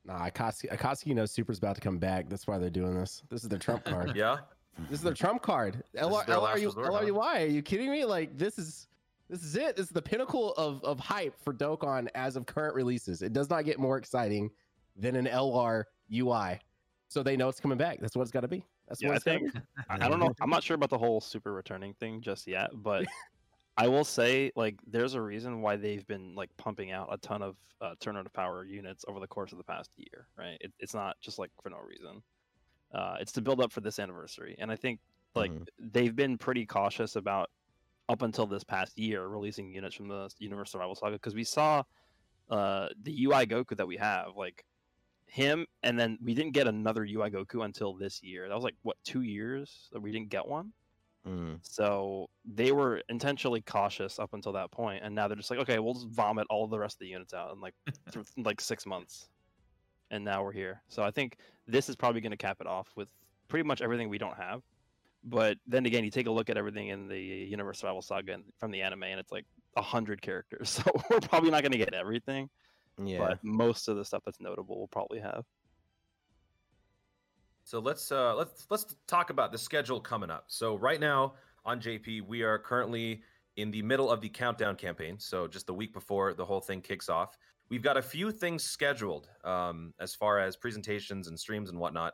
[0.06, 2.30] Nah, Akatsuki, Akatsuki knows Super's about to come back.
[2.30, 3.24] That's why they're doing this.
[3.30, 4.14] This is their trump card.
[4.16, 4.38] Yeah.
[4.90, 5.84] This is their trump card.
[5.94, 7.02] is LR, their last LRU, resort, huh?
[7.02, 8.06] LRUI, are you kidding me?
[8.06, 8.88] Like this is
[9.30, 9.76] this is it.
[9.76, 13.22] This is the pinnacle of of hype for Dokkan as of current releases.
[13.22, 14.50] It does not get more exciting
[14.96, 16.60] than an LR UI.
[17.08, 18.00] So they know it's coming back.
[18.02, 18.66] That's what it's got to be.
[18.88, 19.56] That's Yeah, what I it's think.
[19.90, 20.34] I I don't know.
[20.42, 23.06] I'm not sure about the whole super returning thing just yet, but
[23.78, 27.42] I will say like there's a reason why they've been like pumping out a ton
[27.42, 30.58] of uh, turn of power units over the course of the past year, right?
[30.62, 32.22] It, it's not just like for no reason.
[32.94, 35.00] Uh, it's to build up for this anniversary, and I think
[35.36, 35.68] like Mhm.
[35.80, 37.50] they've been pretty cautious about
[38.10, 41.84] up until this past year releasing units from the Universe Survival Saga because we saw
[42.50, 44.64] uh, the UI Goku that we have like
[45.26, 48.48] him, and then we didn't get another UI Goku until this year.
[48.48, 50.74] That was like what two years that we didn't get one.
[51.28, 51.60] Mm.
[51.62, 55.80] So they were intentionally cautious up until that point, and now they're just like, okay,
[55.80, 57.74] we'll just vomit all the rest of the units out in like
[58.12, 59.30] th- like six months,
[60.12, 60.82] and now we're here.
[60.90, 63.08] So I think this is probably going to cap it off with
[63.48, 64.62] pretty much everything we don't have.
[65.24, 68.44] But then again, you take a look at everything in the Universe Survival Saga and-
[68.60, 69.46] from the anime, and it's like
[69.78, 70.70] a hundred characters.
[70.84, 72.50] So we're probably not going to get everything,
[73.02, 73.20] Yeah.
[73.20, 75.46] but most of the stuff that's notable we'll probably have.
[77.64, 80.46] So let's uh, let's let's talk about the schedule coming up.
[80.48, 83.22] So right now on JP, we are currently
[83.56, 85.18] in the middle of the countdown campaign.
[85.20, 87.38] So just the week before the whole thing kicks off,
[87.70, 92.14] we've got a few things scheduled um, as far as presentations and streams and whatnot.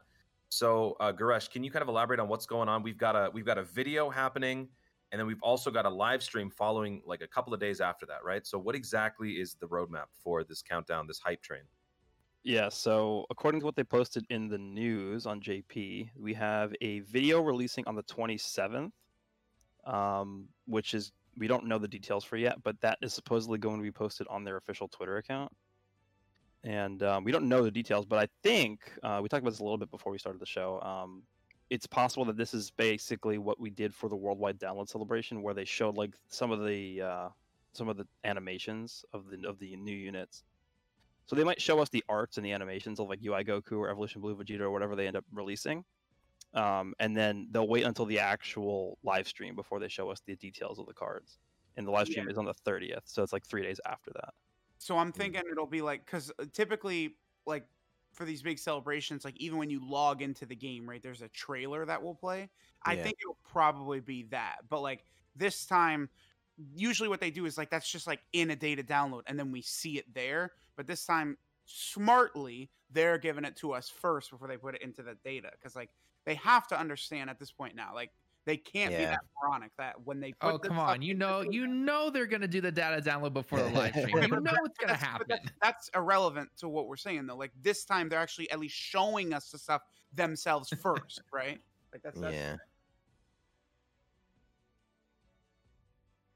[0.50, 2.84] So uh, Garesh, can you kind of elaborate on what's going on?
[2.84, 4.68] We've got a we've got a video happening,
[5.12, 8.06] and then we've also got a live stream following like a couple of days after
[8.06, 8.46] that, right?
[8.46, 11.64] So what exactly is the roadmap for this countdown, this hype train?
[12.44, 17.02] Yeah, so according to what they posted in the news on JP, we have a
[17.02, 18.92] video releasing on the 27th,
[19.86, 23.78] um, which is, we don't know the details for yet, but that is supposedly going
[23.78, 25.52] to be posted on their official Twitter account.
[26.64, 29.60] And um, we don't know the details, but I think uh, we talked about this
[29.60, 30.82] a little bit before we started the show.
[30.82, 31.24] Um,
[31.70, 35.54] it's possible that this is basically what we did for the worldwide download celebration, where
[35.54, 37.30] they showed like some of the uh,
[37.74, 40.44] some of the animations of the of the new units.
[41.30, 43.92] So they might show us the arts and the animations of like UI Goku or
[43.92, 45.86] Evolution Blue Vegeta or whatever they end up releasing.
[46.56, 50.36] Um, and then they'll wait until the actual live stream before they show us the
[50.38, 51.38] details of the cards.
[51.78, 54.34] And the live stream is on the 30th, so it's like three days after that.
[54.80, 57.16] So I'm thinking it'll be like because typically
[57.46, 57.68] like
[58.12, 61.04] for these big celebrations, like even when you log into the game, right?
[61.04, 62.50] There's a trailer that will play.
[62.84, 66.10] I think it'll probably be that, but like this time,
[66.74, 69.52] usually what they do is like that's just like in a data download, and then
[69.52, 70.54] we see it there.
[70.80, 75.04] But this time, smartly, they're giving it to us first before they put it into
[75.04, 75.90] the data because like
[76.26, 78.12] they have to understand at this point now, like
[78.46, 81.02] they can't be that moronic that when they put Oh come on!
[81.02, 84.16] You know, the- you know they're gonna do the data download before the live stream.
[84.16, 85.26] Okay, You but know that- it's gonna happen.
[85.28, 87.36] that- that's irrelevant to what we're saying though.
[87.36, 89.82] Like this time, they're actually at least showing us the stuff
[90.14, 91.60] themselves first, right?
[91.92, 92.56] Like that's, that's yeah.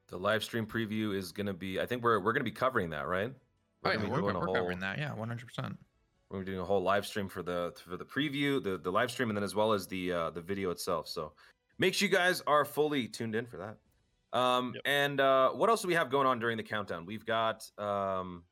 [0.07, 1.79] The live stream preview is going to be.
[1.79, 3.33] I think we're we're going to be covering that, right?
[3.83, 4.97] Be we're, doing a we're whole- covering that.
[4.97, 5.77] Yeah, one hundred percent.
[6.29, 9.29] We're doing a whole live stream for the for the preview, the the live stream,
[9.29, 11.07] and then as well as the uh, the video itself.
[11.07, 11.33] So
[11.77, 13.77] make sure you guys are fully tuned in for that.
[14.37, 14.81] Um, Yep.
[14.85, 17.05] And uh, what else do we have going on during the countdown?
[17.05, 18.43] We've got um,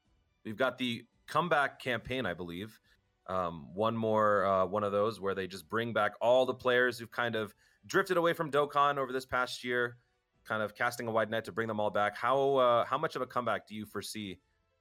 [0.46, 2.80] we've got the comeback campaign, I believe.
[3.28, 7.00] Um, one more uh, one of those where they just bring back all the players
[7.00, 7.56] who've kind of
[7.88, 9.98] drifted away from Dokkan over this past year,
[10.46, 12.16] kind of casting a wide net to bring them all back.
[12.16, 14.38] How uh, how much of a comeback do you foresee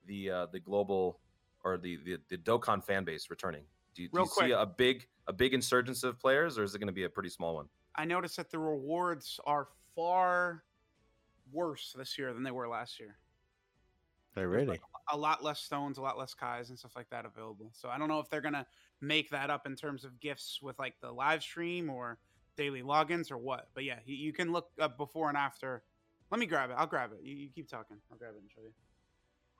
[0.06, 1.20] the uh, the global
[1.64, 3.62] or the, the the Dokkan fan base returning?
[3.94, 6.74] Do you, do Real you see a big a big insurgence of players, or is
[6.74, 7.66] it going to be a pretty small one?
[7.96, 10.64] I noticed that the rewards are far
[11.52, 13.16] worse this year than they were last year.
[14.36, 14.80] Oh, really?
[15.12, 17.70] A lot less stones, a lot less kais, and stuff like that available.
[17.72, 18.66] So I don't know if they're gonna
[19.00, 22.18] make that up in terms of gifts with like the live stream or
[22.56, 23.68] daily logins or what.
[23.74, 25.82] But yeah, you, you can look up before and after.
[26.30, 26.76] Let me grab it.
[26.78, 27.24] I'll grab it.
[27.24, 27.96] You, you keep talking.
[28.10, 28.72] I'll grab it and show you.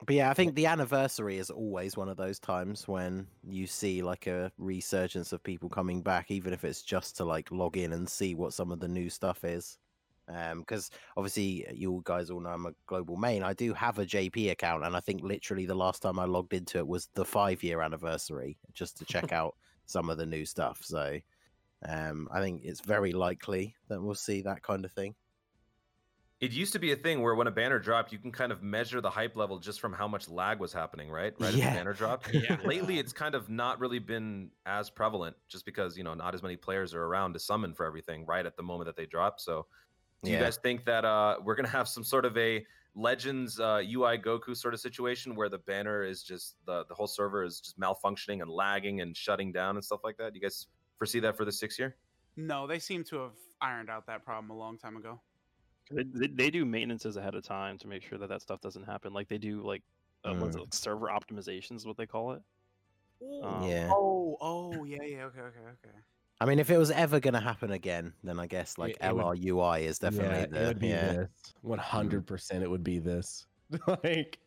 [0.06, 4.02] But yeah, I think the anniversary is always one of those times when you see
[4.02, 7.92] like a resurgence of people coming back, even if it's just to like log in
[7.92, 9.78] and see what some of the new stuff is.
[10.26, 13.42] Because obviously, you guys all know I'm a global main.
[13.42, 16.54] I do have a JP account, and I think literally the last time I logged
[16.54, 20.46] into it was the five year anniversary just to check out some of the new
[20.46, 20.80] stuff.
[20.82, 21.18] So
[21.86, 25.14] um, I think it's very likely that we'll see that kind of thing.
[26.40, 28.62] It used to be a thing where when a banner dropped, you can kind of
[28.62, 31.34] measure the hype level just from how much lag was happening, right?
[31.38, 32.32] Right as the banner dropped.
[32.40, 32.56] Yeah.
[32.64, 36.42] Lately, it's kind of not really been as prevalent, just because you know not as
[36.42, 39.38] many players are around to summon for everything right at the moment that they drop.
[39.40, 39.66] So,
[40.22, 43.82] do you guys think that uh, we're gonna have some sort of a Legends uh,
[43.86, 47.60] UI Goku sort of situation where the banner is just the the whole server is
[47.60, 50.32] just malfunctioning and lagging and shutting down and stuff like that?
[50.32, 50.66] Do you guys
[50.98, 51.96] foresee that for the six year?
[52.36, 55.20] No, they seem to have ironed out that problem a long time ago.
[55.90, 58.84] They, they, they do maintenances ahead of time to make sure that that stuff doesn't
[58.84, 59.12] happen.
[59.12, 59.82] Like they do like
[60.24, 62.42] uh, what's it, like server optimizations, what they call it.
[63.42, 63.90] Um, Yeah.
[63.92, 65.24] Oh, oh, yeah, yeah.
[65.24, 65.96] Okay, okay, okay.
[66.40, 69.14] I mean, if it was ever going to happen again, then I guess like it
[69.14, 71.12] would- LRUI is definitely yeah, the it would be yeah.
[71.12, 71.28] this.
[71.62, 73.46] One hundred percent, it would be this.
[73.86, 74.38] like,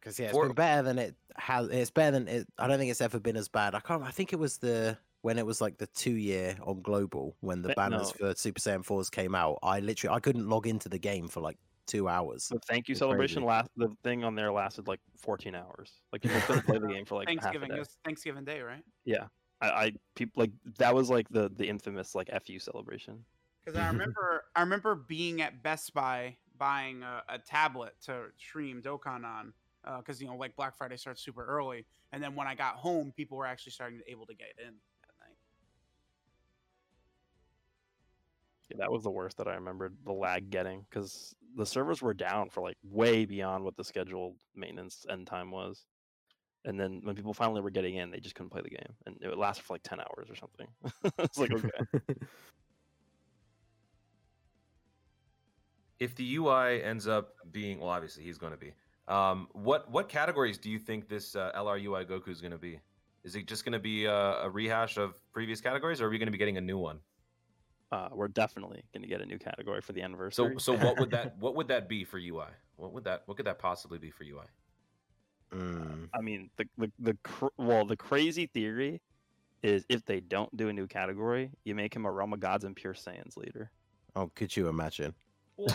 [0.00, 1.68] Because yeah, it's For- been better than it has.
[1.68, 2.48] It's better than it.
[2.58, 3.74] I don't think it's ever been as bad.
[3.74, 4.02] I can't.
[4.02, 7.60] I think it was the when it was like the two year on global when
[7.60, 8.28] the But banners no.
[8.28, 9.58] for Super Saiyan fours came out.
[9.60, 11.58] I literally I couldn't log into the game for like
[11.88, 12.46] two hours.
[12.46, 13.46] The thank you It's celebration crazy.
[13.48, 15.94] last the thing on there lasted like 14 hours.
[16.12, 17.80] Like people couldn't play the game for like half a Thanksgiving day.
[17.80, 18.84] is Thanksgiving Day, right?
[19.60, 23.24] I, I people like that was like the the infamous like fu celebration.
[23.64, 28.80] Because I remember, I remember being at Best Buy buying a, a tablet to stream
[28.80, 29.52] Dokkan on.
[29.84, 32.74] Uh, because you know, like Black Friday starts super early, and then when I got
[32.74, 34.74] home, people were actually starting to able to get in
[38.68, 42.14] Yeah, that was the worst that I remembered the lag getting because the servers were
[42.14, 45.86] down for like way beyond what the scheduled maintenance end time was.
[46.64, 49.16] And then when people finally were getting in, they just couldn't play the game, and
[49.20, 50.66] it lasted for like 10 hours or something.
[51.18, 52.14] it's like okay,
[56.00, 58.72] if the UI ends up being well, obviously he's going to be.
[59.08, 62.80] Um, what what categories do you think this uh, LRUI Goku is going to be?
[63.22, 66.18] Is it just going to be a, a rehash of previous categories, or are we
[66.18, 66.98] going to be getting a new one?
[67.92, 70.54] Uh, we're definitely going to get a new category for the So anniversary.
[70.58, 72.46] so so what would that what would that be for UI?
[72.76, 74.44] What would that what could that possibly be for UI?
[75.52, 76.08] Mm.
[76.12, 79.00] I mean, the the the cr- well, the crazy theory
[79.62, 82.64] is if they don't do a new category, you make him a Realm of Gods
[82.64, 83.70] and Pure Saiyans leader.
[84.14, 85.14] Oh, could you imagine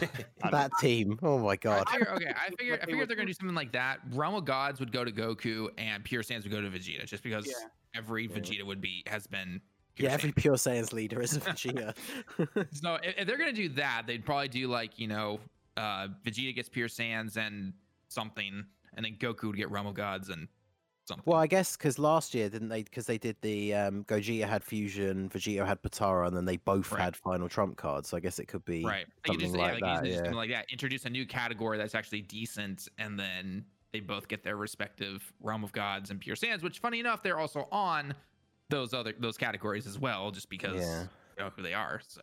[0.43, 1.17] I'm- that team?
[1.23, 1.85] Oh my god.
[1.87, 4.35] I figure, okay, I figure, I they figure they're gonna do something like that, Realm
[4.35, 7.47] of Gods would go to Goku and Pure Saiyans would go to Vegeta, just because
[7.47, 7.53] Yeah.
[7.95, 8.35] every Yeah.
[8.37, 9.61] Vegeta would be has been.
[10.01, 11.95] Pure Yeah, every Pure Saiyan's leader is a Vegeta.
[12.71, 15.39] So if, they're gonna do that, they'd probably do like you know,
[15.77, 17.73] uh, Vegeta gets Pure Saiyans and
[18.09, 20.47] something, and then Goku would get Realm of Gods and
[21.05, 21.23] something.
[21.25, 22.83] well, I guess because last year didn't they?
[22.83, 26.91] Because they did the um, Gogeta had Fusion, Vegeta had Potara, and then they both
[26.91, 27.01] Right.
[27.01, 28.09] had Final Trump cards.
[28.09, 29.05] So I guess it could be right?
[29.25, 30.15] Something just, yeah, like like, that, yeah.
[30.17, 30.65] something like that.
[30.71, 35.63] Introduce a new category that's actually decent, and then they both get their respective Realm
[35.63, 38.13] of Gods and Pure Saiyans Which, funny enough, they're also on
[38.71, 41.03] those other those categories as well, just because Yeah.
[41.37, 42.01] you know who they are.
[42.07, 42.21] So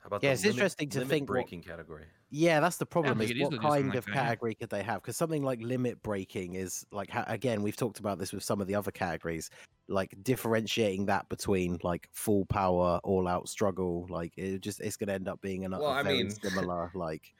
[0.00, 2.06] How about Yeah, the it's limit- interesting to limit think what- breaking category?
[2.30, 3.18] Yeah, that's the problem.
[3.18, 4.22] we is what easily do kind like of that, yeah.
[4.22, 5.02] category could they have?
[5.02, 8.66] Because something like limit breaking is like again, we've talked about this with some of
[8.68, 9.50] the other categories,
[9.88, 14.06] like differentiating that between like full power, all out struggle.
[14.08, 16.92] Like it just it's going to end up being another Well, I very mean- similar.
[16.94, 17.34] Like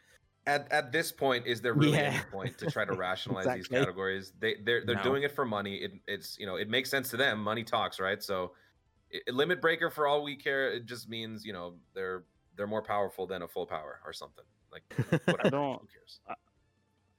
[0.49, 4.33] At, at this point, is there really any point to try to rationalize these categories?
[4.41, 5.03] They they're they're No.
[5.03, 5.77] doing it for money.
[5.77, 7.43] It, it's you know it makes sense to them.
[7.43, 8.23] Money talks, right?
[8.23, 8.53] So,
[9.15, 10.73] i- limit breaker for all we care.
[10.73, 12.25] It just means you know they're
[12.57, 14.45] they're more powerful than a full power or something.
[14.73, 14.83] Like
[15.27, 15.51] whatever.
[15.51, 16.21] don't- Who cares?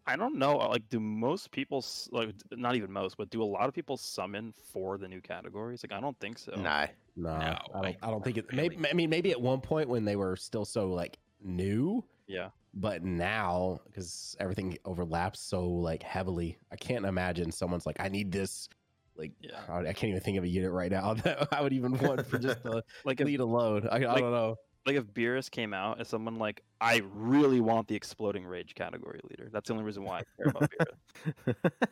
[0.07, 0.59] I don't know.
[0.59, 3.95] Uh, like, do most people like not even most, but do a lot of people
[3.95, 5.83] summon for the new categories?
[5.83, 6.51] Like, I don't think so.
[6.55, 7.97] no, no, I don't.
[8.01, 8.45] I don't think it.
[8.51, 8.69] really.
[8.69, 12.49] Maybe, I mean, maybe at one point when they were still so like new, Yeah.
[12.75, 18.31] but now because everything overlaps so like heavily, I can't imagine someone's like, I need
[18.31, 18.69] this.
[19.15, 19.59] Like, Yeah.
[19.67, 22.25] I I can't even think of a unit right now that I would even want
[22.27, 23.87] for just the Like, if, lead alone.
[23.91, 24.55] I, I don't know.
[24.85, 29.19] like if Beerus came out as someone like, I really want the exploding rage category
[29.29, 29.49] leader.
[29.51, 30.71] That's the only reason why I care about
[31.47, 31.89] Beerus.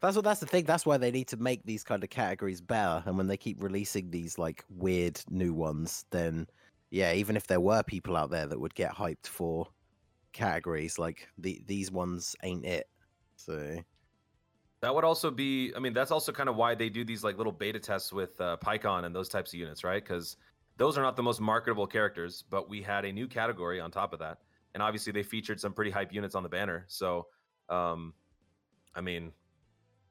[0.00, 0.64] that's what that's the thing.
[0.64, 3.02] That's why they need to make these kind of categories better.
[3.06, 6.46] And when they keep releasing these like weird new ones, then
[6.90, 9.68] yeah, even if there were people out there that would get hyped for
[10.32, 12.88] categories, like the these ones ain't it.
[13.36, 13.80] So
[14.80, 17.36] That would also be, I mean, that's also kind of why they do these like
[17.36, 20.02] little beta tests with uh, Pikkon and those types of units, right?
[20.02, 20.36] Because
[20.78, 24.14] those are not the most marketable characters, but we had a new category on top
[24.14, 24.38] of that,
[24.72, 26.86] and obviously they featured some pretty hype units on the banner.
[26.88, 27.26] So,
[27.68, 28.14] um,
[28.94, 29.32] I mean,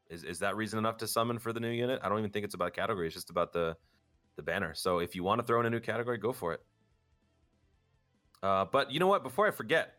[0.09, 1.99] is is that reason enough to summon for the new unit?
[2.03, 3.75] I don't even think it's about category; it's just about the
[4.39, 4.73] the banner.
[4.73, 6.61] So, if you want to throw in a new category, go for it.
[8.41, 9.23] Uh, but you know what?
[9.23, 9.95] Before I forget,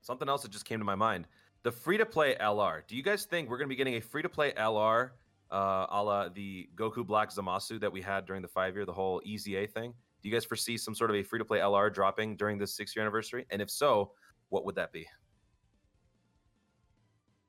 [0.00, 1.26] something else that just came to my mind
[1.62, 2.82] the free to play LR.
[2.86, 5.10] Do you guys think we're going to be getting a free to play LR
[5.50, 8.92] uh, a la the Goku Black Zamasu that we had during the five year, the
[8.92, 9.92] whole EZA thing?
[10.22, 12.74] Do you guys foresee some sort of a free to play LR dropping during this
[12.74, 13.46] six year anniversary?
[13.50, 14.12] And if so,
[14.48, 15.06] what would that be?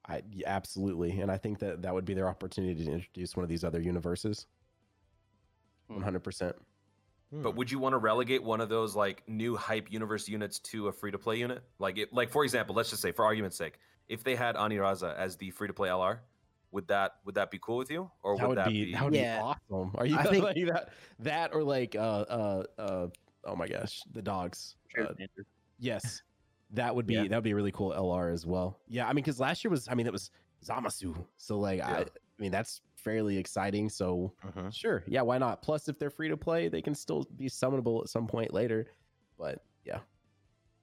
[0.08, 3.50] I absolutely, and I think that that would be their opportunity to introduce one of
[3.50, 4.48] these other universes.
[5.92, 5.96] Hmm.
[5.96, 6.56] One hundred percent.
[7.34, 10.90] But would you want to relegate one of those like new hype universe units to
[10.90, 11.64] a free to play unit?
[11.80, 15.16] Like, it, like for example, let's just say, for argument's sake, if they had Anilaza
[15.16, 16.20] as the free to play LR,
[16.72, 18.94] would that would that be cool with you, or That would would that be, be?
[18.94, 19.38] that would Yeah.
[19.38, 19.92] be awesome.
[19.96, 20.90] Are you I think- like that?
[21.20, 23.08] That or like uh uh uh
[23.46, 24.76] oh my gosh, the dogs.
[25.00, 25.14] Uh,
[25.80, 26.24] yes,
[26.72, 27.28] that would be Yeah.
[27.30, 28.78] that would be a really cool LR as well.
[28.90, 30.32] Yeah, I mean, because last year was I mean it was
[30.66, 31.92] Zamasu, so like Yeah.
[32.00, 32.06] I
[32.42, 33.90] mean that's fairly exciting.
[33.90, 34.72] So Mhm.
[34.72, 35.62] sure, yeah, why not?
[35.62, 38.94] Plus, if they're free to play, they can still be summonable at some point later.
[39.38, 40.02] But yeah,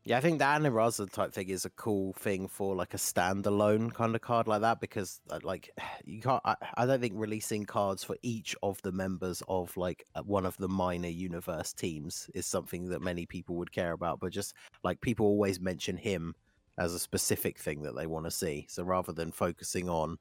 [0.04, 3.92] Yeah, I think the Anilaza type thing is a cool thing for like a standalone
[3.92, 5.70] kind of card like that because uh, like
[6.04, 6.40] you can't.
[6.44, 10.46] I, I don't think releasing cards for each of the members of like uh, one
[10.46, 14.20] of the minor universe teams is something that many people would care about.
[14.20, 16.34] But just like people always mention him
[16.78, 18.66] as a specific thing that they want to see.
[18.70, 20.16] So rather than focusing on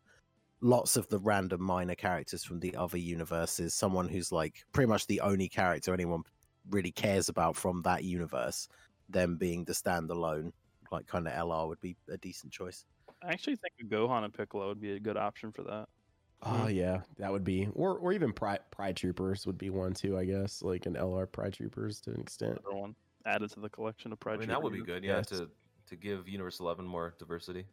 [0.61, 5.07] lots of the random minor characters from the other universes, someone who's like pretty much
[5.07, 6.23] the only character anyone
[6.69, 8.67] really cares about from that universe
[9.09, 10.51] them being the standalone
[10.91, 12.85] like kind of LR would be a decent choice.
[13.23, 15.87] I actually think a Gohan and Piccolo would be a good option for that.
[16.43, 16.69] oh hmm.
[16.69, 20.17] yeah, that would be or or even Pride Pride Troopers would be one too.
[20.17, 22.59] I guess like an LR Pride Troopers to an extent.
[22.63, 24.39] Another one added to the collection of I Pride.
[24.39, 25.27] mean, that would be good, yeah, Yes.
[25.27, 25.49] to
[25.87, 27.65] to give Universe Eleven more diversity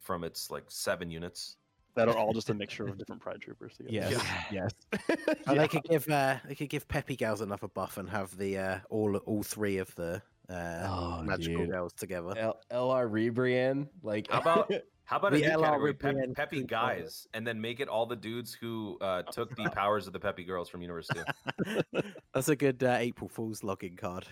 [0.00, 1.56] from its like seven units.
[1.94, 3.92] That are all just a mixture of different Pride Troopers together.
[3.94, 4.70] Yes, yes.
[5.46, 5.60] Oh, Yeah.
[5.62, 8.78] they could give uh, they could give Peppy Gals another buff and have the uh,
[8.90, 11.70] all all three of the uh, Oh, magical dude.
[11.70, 12.34] girls together.
[12.38, 14.72] L- LR Ribrianne, like How about
[15.04, 17.60] how about a The new LR category, would be Pep- in Peppy guys, and then
[17.60, 20.80] make it all the dudes who uh, took the powers of the Peppy girls from
[20.80, 22.02] Universe Two.
[22.32, 24.24] That's a good uh, April Fool's login card.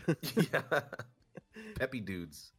[0.52, 0.62] yeah,
[1.78, 2.52] Peppy dudes.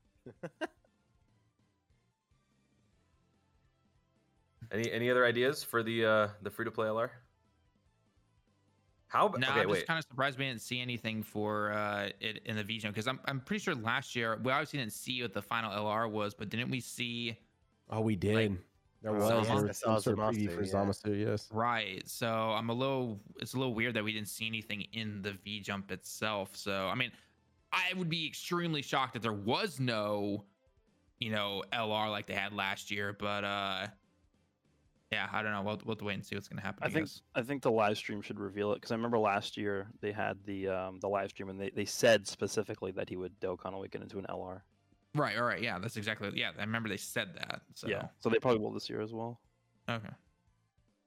[4.71, 7.09] Any any other ideas for the uh, the free to play LR?
[9.07, 9.25] How?
[9.27, 9.87] ab- No, okay, I'm just wait.
[9.87, 13.07] kind of surprised we didn't see anything for uh, it in the V Jump because
[13.07, 16.33] I'm I'm pretty sure last year we obviously didn't see what the final LR was,
[16.33, 17.37] but didn't we see
[17.89, 18.57] oh, we did.
[19.01, 20.73] there Oh, was yeah, there was I some saw sort of preview Zamasu, for yeah.
[20.73, 21.19] Zamasu.
[21.27, 21.49] Yes.
[21.51, 22.07] right?
[22.07, 25.33] So I'm a little it's a little weird that we didn't see anything in the
[25.33, 26.55] V jump itself.
[26.55, 27.11] So I mean,
[27.73, 30.45] I would be extremely shocked if there was no,
[31.19, 33.11] you know, LR like they had last year.
[33.11, 33.87] But uh,
[35.11, 35.61] yeah, I don't know.
[35.61, 36.83] We'll, we'll wait and see what's gonna happen.
[36.83, 37.21] I think guess.
[37.35, 40.37] I think the live stream should reveal it because I remember last year they had
[40.45, 44.01] the um, the live stream and they, they said specifically that he would Dokkan Awaken
[44.01, 44.61] into an LR.
[45.13, 46.51] right, all right, yeah, that's exactly yeah.
[46.57, 47.61] I remember they said that.
[47.75, 49.41] So Yeah, so they probably will this year as well.
[49.89, 50.09] okay.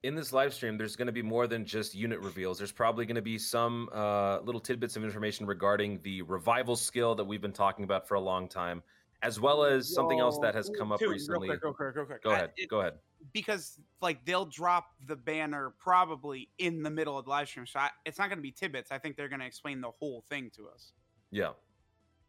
[0.03, 2.59] in this live stream, there's going to be more than just unit reveals.
[2.59, 7.15] There's probably going to be some uh, little tidbits of information regarding the revival skill
[7.15, 8.83] that we've been talking about for a long time,
[9.25, 11.49] as well as something else that has come up dude, recently.
[11.49, 12.23] Real quick, real quick, real quick.
[12.23, 12.53] Go I- ahead.
[12.57, 12.95] it- Go ahead.
[13.33, 17.81] because like they'll drop the banner probably in the middle of the live stream, so
[17.81, 18.93] I, it's not going to be tidbits.
[18.93, 20.93] I think they're going to explain the whole thing to us.
[21.31, 21.53] Yeah.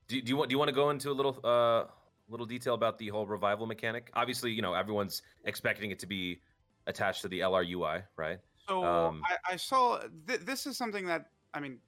[0.08, 1.86] Do, do you want do you want to go into a little uh
[2.30, 4.10] little detail about the whole revival mechanic?
[4.14, 6.40] Obviously, you know everyone's expecting it to be
[6.88, 8.40] attached to the LR UI, right?
[8.68, 11.80] So Um, I, I saw th- this is something that I mean,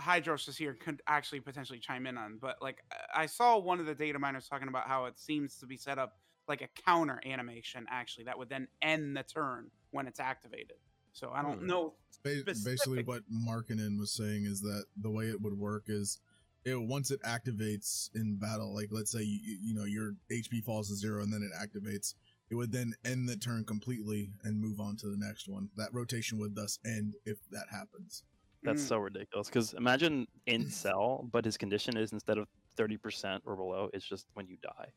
[0.00, 2.82] Hydros is here could actually potentially chime in on, but like
[3.14, 5.98] I- saw one of the data miners talking about how it seems to be set
[5.98, 10.76] up like a counter animation actually that would then end the turn when it's activated.
[11.12, 11.66] So I don't Hmm.
[11.66, 11.94] know.
[12.22, 16.20] Ba- basically what Markinen was saying is that the way it would work is
[16.64, 20.62] it once it activates in battle like let's say you, you you know your hp
[20.62, 22.12] falls to zero and then it activates
[22.50, 25.88] it would then end the turn completely and move on to the next one that
[25.94, 28.24] rotation would thus end if that happens
[28.62, 28.88] That's Mm.
[28.88, 29.48] so ridiculous.
[29.48, 32.46] Because imagine in cell, but his condition is instead of
[32.76, 34.88] thirty percent or below, it's just when you die.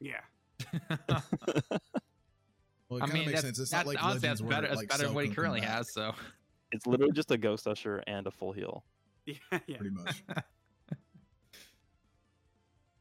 [0.00, 0.20] Yeah.
[2.88, 4.50] well it I mean, makes that's, sense it's that's not like honestly Legends that's where,
[4.50, 4.66] better.
[4.68, 5.92] That's like, better than what he currently has.
[5.92, 6.12] So
[6.72, 8.84] It's literally just a ghost usher and a full heal.
[9.26, 9.34] Yeah.
[9.66, 9.76] yeah.
[9.76, 10.22] pretty much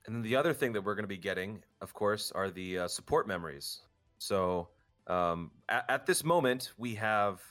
[0.06, 2.80] And then the other thing that we're going to be getting, of course, are the
[2.80, 3.82] uh, support memories.
[4.18, 4.70] So
[5.08, 7.42] um, at, at this moment, we have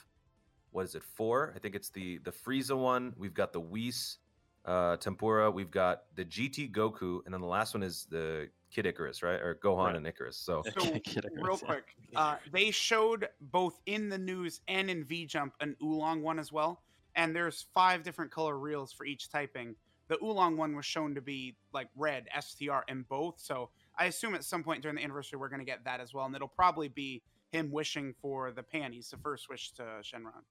[0.71, 1.03] what is it?
[1.03, 1.53] Four?
[1.55, 3.13] I think it's the the Frieza one.
[3.17, 4.17] We've got the Whis
[4.65, 5.49] uh, Tempura.
[5.49, 9.39] We've got the GT Goku, and then the last one is the Kid Icarus, right?
[9.41, 9.95] Or Gohan Right.
[9.95, 10.37] and Icarus.
[10.37, 11.67] So So, Icarus, real yeah.
[11.67, 16.37] quick, uh, they showed both in the news and in V Jump an oolong one
[16.39, 16.83] as well.
[17.15, 19.75] And there's five different color reels for each typing.
[20.07, 23.39] The oolong one was shown to be like red STR in both.
[23.39, 26.13] So I assume at some point during the anniversary we're going to get that as
[26.13, 30.43] well, and it'll probably be him wishing for the panties, the first wish to Shenron.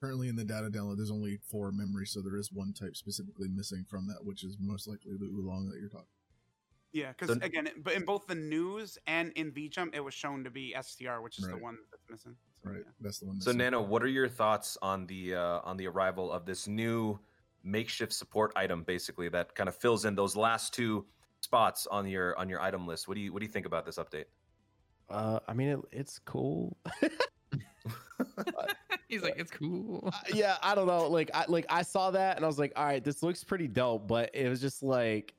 [0.00, 3.48] Currently in the data download, there's only four memories, so there is one type specifically
[3.48, 6.06] missing from that, which is most likely the oolong that you're talking.
[6.92, 10.44] Yeah, because So- again, but in both the news and in VJump, it was shown
[10.44, 12.36] to be STR, which is the one that's missing.
[12.62, 12.92] So, Right, yeah.
[13.00, 13.40] that's the one.
[13.40, 13.58] So missing.
[13.58, 17.18] Nano, what are your thoughts on the uh, on the arrival of this new
[17.62, 21.06] makeshift support item, basically that kind of fills in those last two
[21.40, 23.08] spots on your on your item list?
[23.08, 24.26] What do you what do you think about this update?
[25.10, 26.76] Uh, I mean, it, it's cool.
[29.08, 30.08] He's like, it's cool.
[30.12, 31.08] Uh, yeah, I don't know.
[31.08, 33.68] Like, I like I saw that and I was like, all right, this looks pretty
[33.68, 35.34] dope, but it was just like,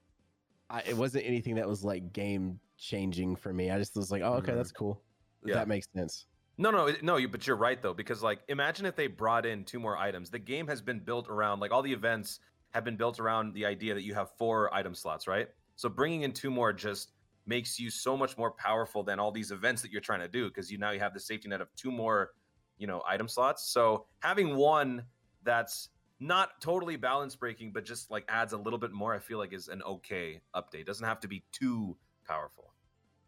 [0.69, 3.69] I, it wasn't anything that was like game changing for me.
[3.71, 5.01] I just was like, oh, okay, that's cool.
[5.45, 5.55] Yeah.
[5.55, 6.25] That makes sense.
[6.57, 7.17] No, no, no.
[7.17, 10.29] You, but you're right though, because like, imagine if they brought in two more items.
[10.29, 12.39] The game has been built around like all the events
[12.71, 15.47] have been built around the idea that you have four item slots, right?
[15.75, 17.11] So bringing in two more just
[17.45, 20.47] makes you so much more powerful than all these events that you're trying to do
[20.47, 22.31] because you now you have the safety net of two more,
[22.77, 23.69] you know, item slots.
[23.69, 25.05] So having one
[25.43, 29.37] that's not totally balance breaking, but just like adds a little bit more, I feel
[29.37, 30.85] like is an okay update.
[30.85, 32.73] Doesn't have to be too powerful.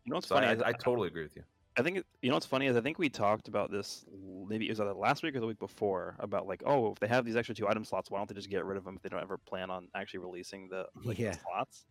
[0.06, 0.48] You know what's So funny?
[0.48, 1.44] I, is I totally agree with you.
[1.78, 4.72] I think you know what's funny is I think we talked about this maybe it
[4.72, 7.38] was either last week or the week before about like oh if they have these
[7.38, 9.22] extra two item slots why don't they just get rid of them if they don't
[9.22, 11.34] ever plan on actually releasing the, like, the Yeah.
[11.34, 11.86] slots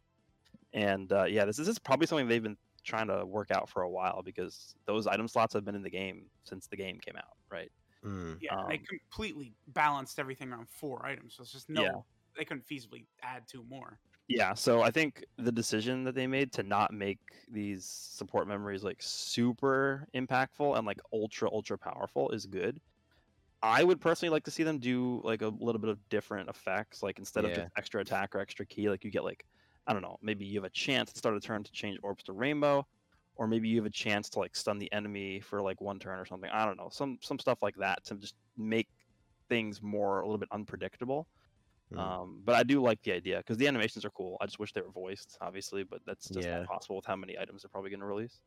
[0.74, 3.82] and uh, yeah this this is probably something they've been trying to work out for
[3.82, 7.16] a while because those item slots have been in the game since the game came
[7.16, 7.70] out right
[8.04, 8.40] Mm.
[8.40, 11.36] Yeah, they Um, completely balanced everything around four items.
[11.36, 12.02] So it's just no, Yeah.
[12.36, 14.00] they couldn't feasibly add two more.
[14.28, 17.18] Yeah, so I think the decision that they made to not make
[17.48, 22.78] these support memories like super impactful and like ultra ultra powerful is good.
[23.62, 27.02] I would personally like to see them do like a little bit of different effects,
[27.02, 29.46] like instead of just extra attack or extra Ki, like you get like
[29.86, 32.24] I don't know, maybe you have a chance to start a turn to change orbs
[32.24, 32.86] to rainbow,
[33.38, 36.18] or maybe you have a chance to like stun the enemy for like one turn
[36.18, 36.50] or something.
[36.50, 38.88] I don't know, some some stuff like that to just make
[39.48, 41.28] things more a little bit unpredictable.
[41.92, 41.98] Mm.
[41.98, 44.36] Um, but I do like the idea because the animations are cool.
[44.40, 46.58] I just wish they were voiced, obviously, but that's just Yeah.
[46.58, 48.40] not possible with how many items they're probably going to release.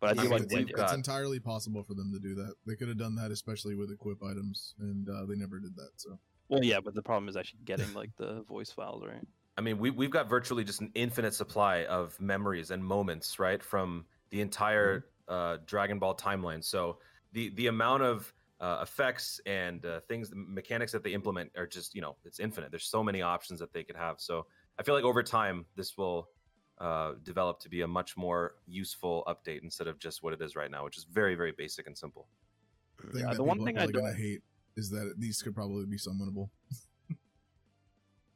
[0.00, 0.76] But I I do mean, like it's, the idea.
[0.78, 2.54] it's entirely possible for them to do that.
[2.66, 5.90] They could have done that, especially with equip items, and uh, they never did that.
[5.96, 6.18] So
[6.48, 9.26] Well, yeah, but the problem is actually getting like the voice files, right?
[9.56, 13.62] I mean, we we've got virtually just an infinite supply of memories and moments, right,
[13.62, 16.64] from the entire uh, Dragon Ball timeline.
[16.64, 16.98] So
[17.32, 21.66] the the amount of uh, effects and uh, things, the mechanics that they implement are
[21.66, 22.70] just, you know, it's infinite.
[22.70, 24.16] There's so many options that they could have.
[24.20, 24.46] So
[24.78, 26.28] I feel like over time, this will
[26.78, 30.56] uh, develop to be a much more useful update instead of just what it is
[30.56, 32.28] right now, which is very, very basic and simple.
[33.12, 34.42] the Yeah, the one thing I don't- hate
[34.76, 36.50] is that these could probably be summonable,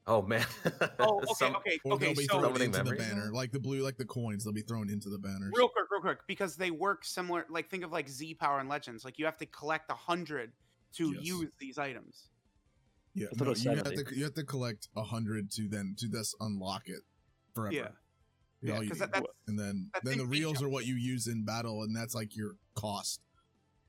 [0.07, 0.44] Oh man!
[0.98, 2.07] Oh, okay, Some- okay, or okay.
[2.07, 4.44] they'll be So thrown Summoning into the banner, like the blue, like the coins.
[4.44, 5.50] They'll be thrown into the banner.
[5.55, 7.46] real quick, real quick, because they work similar.
[7.48, 9.05] Like think of like Z Power and Legends.
[9.05, 10.52] Like you have to collect a hundred
[10.96, 11.24] to Yes.
[11.24, 12.28] use these items.
[13.14, 15.50] Yeah, I thought it no, was you have to you have to collect a hundred
[15.52, 17.00] to then to thus unlock it
[17.55, 17.74] forever.
[17.74, 17.88] Yeah,
[18.61, 21.28] yeah, you because that, that's and then that's then the reels are what you use
[21.28, 23.20] in battle, and that's like your cost.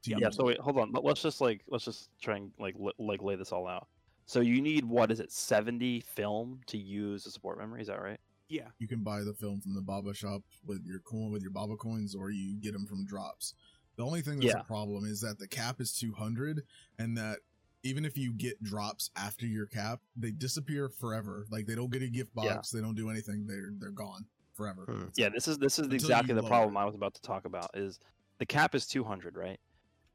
[0.03, 0.29] To Yeah.
[0.29, 0.91] So wait, hold on.
[0.93, 3.87] Let- Let's just like let's just try and like li- like lay this all out.
[4.25, 5.31] So you need what is it?
[5.31, 7.81] Seventy film to use a support memory.
[7.81, 8.19] Is that right?
[8.47, 8.67] yeah.
[8.77, 11.75] you can buy the film from the Baba shop with your coin with your Baba
[11.75, 13.55] coins, or you get them from drops.
[13.95, 14.61] The only thing that's Yeah.
[14.61, 16.63] a problem is that the cap is 200,
[16.99, 17.39] and that
[17.81, 21.47] even if you get drops after your cap, they disappear forever.
[21.49, 22.55] Like they don't get a gift box, Yeah.
[22.55, 23.47] box, they don't do anything.
[23.47, 24.85] They're they're gone forever.
[24.85, 25.05] Hmm.
[25.15, 26.79] Yeah, this is this is Until exactly the problem it.
[26.79, 27.71] I was about to talk about.
[27.75, 27.99] Is
[28.37, 29.59] the cap is two hundred, right?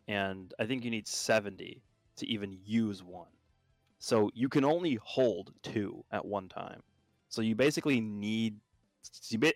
[0.08, 1.82] And I think you need seventy
[2.16, 3.28] to even use one.
[4.00, 6.82] So you can only hold two at one time.
[7.28, 8.56] So you basically need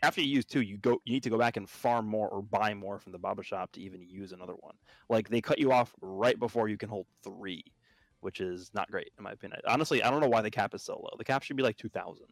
[0.02, 2.42] after you use two, you go you need to go back and farm more or
[2.42, 4.74] buy more from the Baba shop to even use another one.
[5.08, 7.64] Like they cut you off right before you can hold three,
[8.20, 9.60] which is not great in my opinion.
[9.66, 11.14] Honestly, I don't know why the cap is so low.
[11.18, 12.26] The cap should be like two thousand,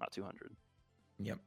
[0.00, 0.56] not two hundred.
[1.18, 1.38] Yep.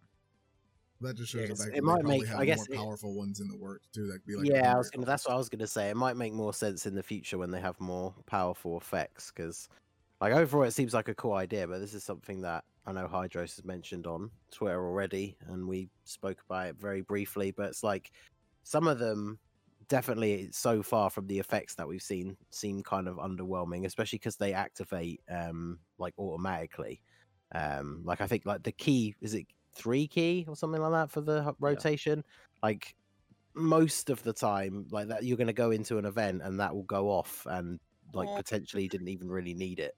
[1.02, 3.56] That just shows Yes, it might make- I guess more it- powerful ones in the
[3.58, 4.08] works too.
[4.08, 5.06] That be like yeah, I was gonna.
[5.06, 5.90] That's what I was gonna say.
[5.90, 9.32] It might make more sense in the future when they have more powerful effects.
[9.32, 9.70] Because,
[10.20, 13.08] like overall, it seems like a cool idea, but this is something that I know
[13.08, 17.52] Hydros has mentioned on Twitter already, and we spoke about it very briefly.
[17.52, 18.12] But it's like
[18.64, 19.40] some of them
[19.88, 24.36] definitely so far from the effects that we've seen seem kind of underwhelming, especially because
[24.36, 27.02] they activate um like automatically.
[27.56, 31.12] Um, like I think like the Ki is it three Ki or something like that
[31.12, 32.24] for the h- rotation.
[32.62, 32.96] Like
[33.54, 36.74] most of the time, like that you're going to go into an event and that
[36.74, 37.80] will go off, and
[38.14, 39.96] like Well- potentially didn't even really need it.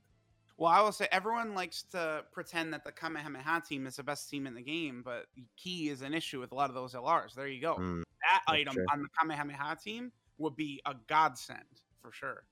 [0.58, 4.30] Well, I will say everyone likes to pretend that the Kamehameha team is the best
[4.30, 5.26] team in the game, but
[5.58, 7.34] Ki is an issue with a lot of those LRs.
[7.34, 7.78] There you go.
[7.78, 8.86] Mm, that item true.
[8.94, 11.66] on the Kamehameha team would be a godsend
[12.00, 12.44] for sure.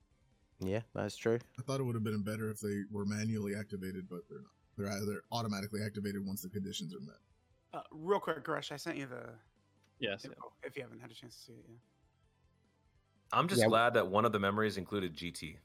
[0.59, 1.37] Yeah, that's true.
[1.59, 4.51] I thought it would have been better if they were manually activated, but they're not.
[4.79, 7.17] They're either automatically activated once the conditions are met.
[7.73, 9.33] Uh, real quick, Grush, I sent you the
[9.99, 10.23] Yes.
[10.23, 11.79] info if you haven't had a chance to see it yet.
[13.33, 13.67] I'm just Yeah.
[13.67, 15.57] glad that one of the memories included GT.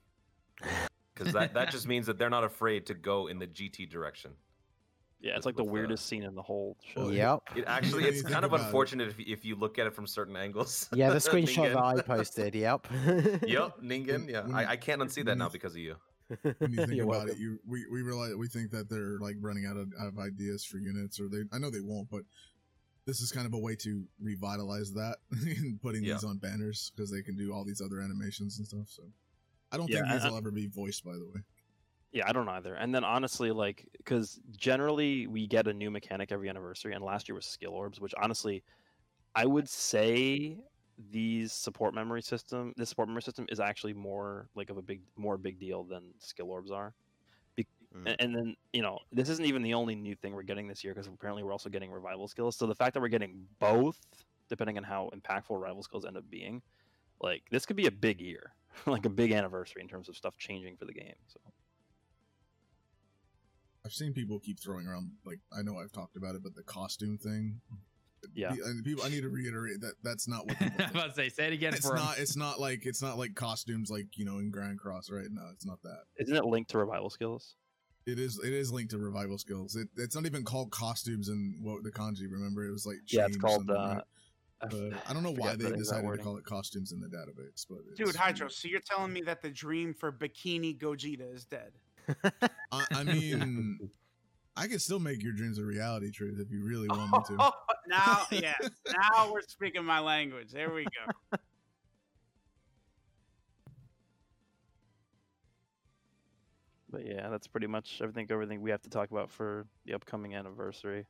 [1.14, 4.32] Because that, that just means that they're not afraid to go in the GT direction.
[5.20, 7.08] Yeah, it's like the with, weirdest scene in the whole show.
[7.08, 7.42] Yep.
[7.56, 10.88] It actually, it's kind of unfortunate if, if you look at it from certain angles.
[10.92, 12.56] Yeah, the screenshot that I posted.
[12.56, 12.88] Yep.
[13.46, 14.28] yep, Ningen.
[14.28, 15.94] Yeah, I, I can't unsee that now because of you.
[16.58, 17.30] When you think about welcome.
[17.30, 20.64] it, you we, we realize we think that they're like running out of, of ideas
[20.64, 21.42] for units, or they.
[21.52, 22.22] I know they won't, but
[23.06, 26.14] this is kind of a way to revitalize that and putting Yeah.
[26.14, 28.88] these on banners because they can do all these other animations and stuff.
[28.88, 29.02] So
[29.72, 31.40] I don't Yeah, think these I- will ever be voiced, by the way.
[32.12, 32.74] Yeah, I don't either.
[32.74, 37.28] And then honestly, like, because generally we get a new mechanic every anniversary, and last
[37.28, 38.62] year was skill orbs, which honestly,
[39.34, 40.58] I would say
[41.10, 45.00] these support memory system, this support memory system is actually more like of a big,
[45.16, 46.94] more big deal than skill orbs are.
[47.56, 48.16] Be- Mm.
[48.18, 50.92] And then you know, this isn't even the only new thing we're getting this year
[50.92, 52.56] because apparently we're also getting revival skills.
[52.56, 54.00] So the fact that we're getting both,
[54.48, 56.60] depending on how impactful rival skills end up being,
[57.20, 58.52] like this could be a big year,
[58.86, 61.14] like a big anniversary in terms of stuff changing for the game.
[61.28, 61.40] So.
[63.84, 66.62] I've seen people keep throwing around like I know I've talked about it, but the
[66.62, 67.60] costume thing.
[68.34, 68.50] Yeah.
[68.52, 70.58] And people, I need to reiterate that that's not what.
[70.58, 70.90] People I'm think.
[70.92, 72.02] about to say, say it again it's for 'em.
[72.04, 72.18] not.
[72.18, 75.26] It's not like it's not like costumes like you know in Grand Cross, right?
[75.30, 76.04] No, it's not that.
[76.18, 77.56] Isn't it linked to revival skills?
[78.06, 78.38] It is.
[78.44, 79.76] It is linked to revival skills.
[79.76, 82.30] It, it's not even called costumes in what the kanji.
[82.30, 83.70] Remember, it was like Yeah, it's called.
[83.70, 84.02] Uh, right?
[84.70, 87.66] But I don't know why they decided to call it costumes in the database.
[87.68, 91.44] But Dude, it's- Hydro, so you're telling me that the dream for Bikini Gogeta is
[91.44, 91.72] dead?
[92.72, 93.78] I, I mean,
[94.56, 97.52] I can still make your dreams a reality, truth, if you really want me to.
[97.88, 100.52] now, yes, now we're speaking my language.
[100.52, 101.38] There we go.
[106.90, 108.28] But yeah, that's pretty much everything.
[108.30, 111.06] Everything we have to talk about for the upcoming anniversary.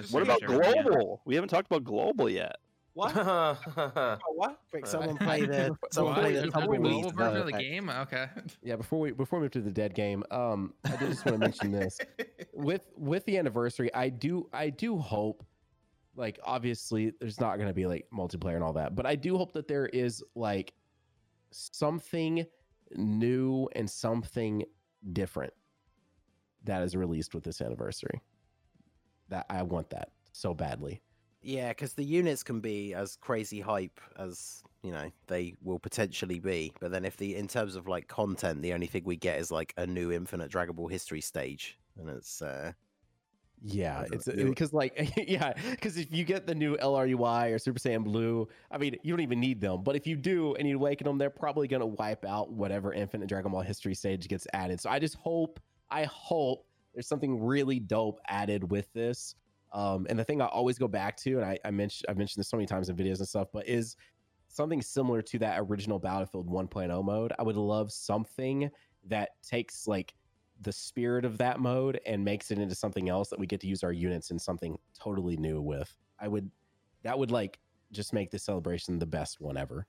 [0.00, 1.22] Just What about sure, global?
[1.24, 2.56] We haven't talked about global yet.
[2.94, 3.14] What?
[3.76, 4.60] Oh, what?
[4.70, 6.80] Quick, someone play the someone play the that the tumbleweed.
[6.80, 7.90] global version of the game?
[7.90, 8.28] Okay.
[8.62, 11.34] Yeah, before we before we move to the dead game, um, I did just want
[11.34, 11.98] to mention this
[12.52, 13.92] with with the anniversary.
[13.94, 15.44] I do I do hope,
[16.14, 19.36] like obviously, there's not going to be like multiplayer and all that, but I do
[19.36, 20.72] hope that there is like
[21.50, 22.46] something
[22.92, 24.64] new and something
[25.12, 25.52] different
[26.62, 28.20] that is released with this anniversary.
[29.30, 31.00] That I want that so badly.
[31.44, 36.38] Yeah, because the units can be as crazy hype as you know they will potentially
[36.40, 39.38] be, but then if the in terms of like content, the only thing we get
[39.38, 42.72] is like a new Infinite Dragon Ball history stage, and it's uh
[43.62, 48.04] Yeah, it's because like yeah, because if you get the new LRUI or Super Saiyan
[48.04, 49.82] Blue, I mean you don't even need them.
[49.82, 53.28] But if you do and you awaken them, they're probably gonna wipe out whatever Infinite
[53.28, 54.80] Dragon Ball history stage gets added.
[54.80, 59.34] So I just hope, I hope there's something really dope added with this.
[59.74, 62.40] Um, and the thing I always go back to, and I, I mentioned I've mentioned
[62.40, 63.96] this so many times in videos and stuff, but is
[64.48, 67.32] something similar to that original Battlefield 1.0 mode.
[67.38, 68.70] I would love something
[69.08, 70.14] that takes like
[70.60, 73.66] the spirit of that mode and makes it into something else that we get to
[73.66, 75.94] use our units in something totally new with.
[76.20, 76.50] I would
[77.02, 77.58] that would like
[77.90, 79.86] just make the celebration the best one ever.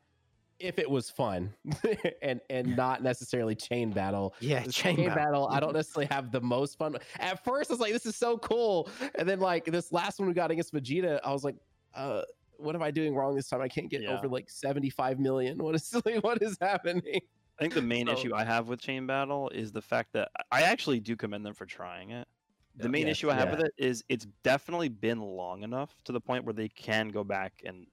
[0.60, 1.54] If it was fun
[2.22, 4.34] and and not necessarily chain battle.
[4.40, 5.16] yeah, chain, chain battle.
[5.16, 6.96] battle, I don't necessarily have the most fun.
[7.20, 10.28] At first, I was like, "This is so cool," and then like this last one
[10.30, 11.56] we got against Vegeta, I was like,
[11.94, 12.22] "Uh,
[12.58, 13.62] what am I doing wrong this time?
[13.62, 14.18] I can't get Yeah.
[14.18, 15.58] over like seventy-five million.
[15.64, 17.20] What is like, what is happening?"
[17.60, 20.30] I think the main So- issue I have with Chain Battle is the fact that
[20.52, 22.28] I actually do commend them for trying it.
[22.78, 23.56] The main Yes, issue I have yeah.
[23.58, 27.24] with it is it's definitely been long enough to the point where they can go
[27.24, 27.88] back and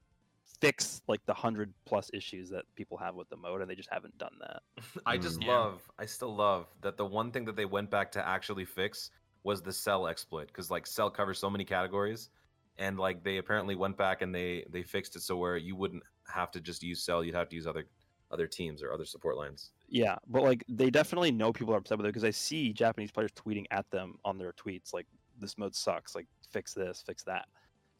[0.62, 3.90] fix like the hundred plus issues that people have with the mode, and they just
[3.90, 4.62] haven't done that.
[5.06, 5.46] I just Mm.
[5.46, 5.52] Yeah.
[5.58, 9.10] love, I still love that the one thing that they went back to actually fix
[9.42, 12.30] was the cell exploit because like cell covers so many categories,
[12.78, 16.04] and like they apparently went back and they they fixed it so where you wouldn't
[16.28, 17.86] have to just use cell, you'd have to use other
[18.30, 19.72] other teams or other support lines.
[19.88, 23.10] Yeah, but like they definitely know people are upset with it because I see Japanese
[23.10, 25.06] players tweeting at them on their tweets like
[25.40, 27.48] this mode sucks, like fix this, fix that.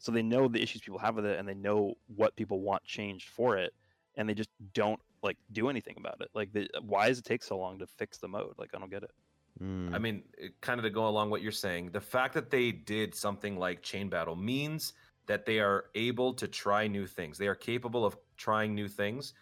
[0.02, 2.82] So they know the issues people have with it and they know what people want
[2.82, 3.72] changed for it
[4.16, 6.28] and they just don't like do anything about it.
[6.34, 8.54] Like the, why does it take so long to fix the mode?
[8.58, 9.12] Like I don't get it.
[9.62, 9.94] Mm.
[9.94, 10.24] I mean,
[10.60, 13.80] kind of to go along what you're saying, the fact that they did something like
[13.80, 14.94] chain battle means
[15.26, 17.38] that they are able to try new things.
[17.38, 19.34] They are capable of trying new things.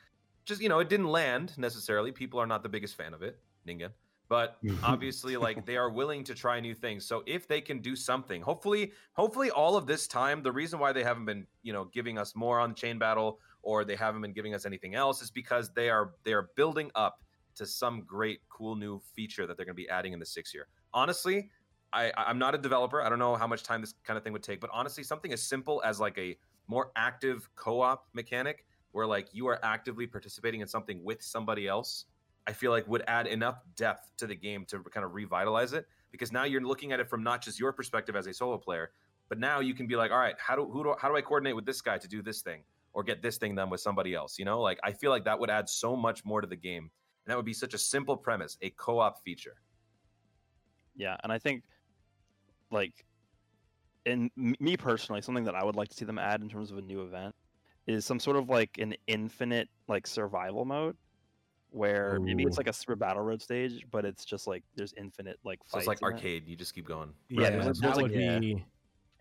[0.44, 2.12] Just you know, it didn't land necessarily.
[2.12, 3.92] People are not the biggest fan of it, Ningen.
[4.31, 4.83] But mm-hmm.
[4.85, 7.05] obviously, like they are willing to try new things.
[7.05, 10.93] So if they can do something, hopefully, hopefully, all of this time, the reason why
[10.93, 14.33] they haven't been, you know, giving us more on chain battle or they haven't been
[14.33, 17.24] giving us anything else is because they are they are building up
[17.57, 20.55] to some great, cool new feature that they're going to be adding in the six
[20.55, 20.68] year.
[20.95, 21.51] Honestly,
[21.93, 23.03] I, I'm not a developer.
[23.03, 25.33] I don't know how much time this kind of thing would take, but honestly, something
[25.33, 30.61] as simple as like a more active co-op mechanic where like you are actively participating
[30.61, 32.07] in something with somebody else,
[32.47, 35.86] I feel like would add enough depth to the game to kind of revitalize it
[36.11, 38.91] because now you're looking at it from not just your perspective as a solo player,
[39.28, 41.20] but now you can be like, all right, how do who do how do I
[41.20, 42.62] coordinate with this guy to do this thing
[42.93, 44.38] or get this thing done with somebody else?
[44.38, 46.91] You know, like I feel like that would add so much more to the game,
[47.24, 49.57] and that would be such a simple premise, a co-op feature.
[50.97, 51.62] Yeah, and I think
[52.70, 53.05] like
[54.05, 56.78] in me personally, something that I would like to see them add in terms of
[56.78, 57.34] a new event
[57.86, 60.97] is some sort of like an infinite like survival mode
[61.73, 65.39] where maybe it's like a super battle road stage, but it's just like there's infinite
[65.45, 66.12] like So it's like in it.
[66.12, 66.49] arcade.
[66.49, 67.12] You just keep going.
[67.29, 68.39] Yeah, Right, there's- that there's, like, would yeah.
[68.39, 68.64] be.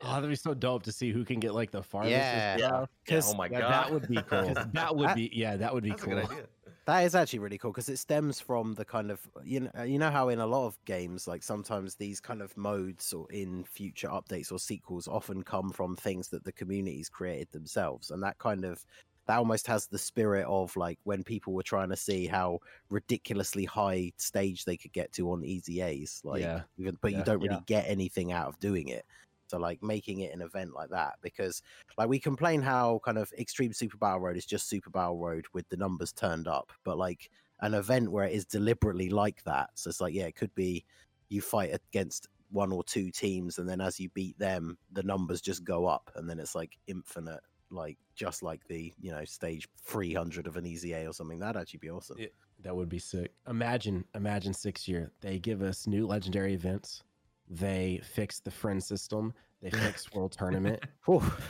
[0.02, 2.12] Oh, that'd be so dope to see who can get like the farthest.
[2.12, 2.54] Yeah.
[2.54, 3.22] and Yeah.
[3.26, 4.54] oh my god, that would be cool.
[4.74, 6.16] that would be yeah, that would be That's a cool.
[6.16, 6.45] good idea.
[6.86, 9.84] That is actually really cool because it stems from the kind of you know uh,
[9.84, 13.30] you know how in a lot of games like sometimes these kind of modes or
[13.32, 18.24] in future updates or sequels often come from things that the communities created themselves and
[18.24, 18.84] that kind of
[19.30, 22.57] that almost has the spirit of like when people were trying to see how
[22.89, 26.63] ridiculously high stage they could get to on EZAs like Yeah.
[26.77, 27.19] even, but Yeah.
[27.19, 27.61] you don't really Yeah.
[27.67, 29.05] get anything out of doing it
[29.45, 31.61] so like making it an event like that because
[31.95, 35.45] like we complain how kind of extreme super battle road is just super battle road
[35.53, 37.30] with the numbers turned up but like
[37.61, 40.84] an event where it is deliberately like that so it's like yeah it could be
[41.30, 45.39] you fight against one or two teams and then as you beat them the numbers
[45.39, 47.41] just go up and then it's like infinite
[47.72, 51.80] like just like the you know stage 300 of an EZA or something that'd actually
[51.80, 52.28] be awesome Yeah.
[52.61, 53.32] That would be sick.
[53.47, 55.11] Imagine, imagine six year.
[55.22, 57.03] They give us new legendary events.
[57.49, 59.34] They fix the friend system.
[59.61, 60.84] They fix world tournament,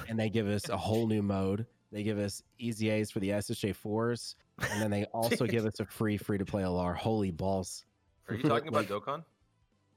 [0.07, 1.65] and they give us a whole new mode.
[1.91, 4.35] They give us EZAs for the SSJ fours,
[4.71, 6.95] and then they also give us a free free to play LR.
[6.95, 7.85] Holy balls!
[8.27, 9.23] Are you talking about Like- Dokkan?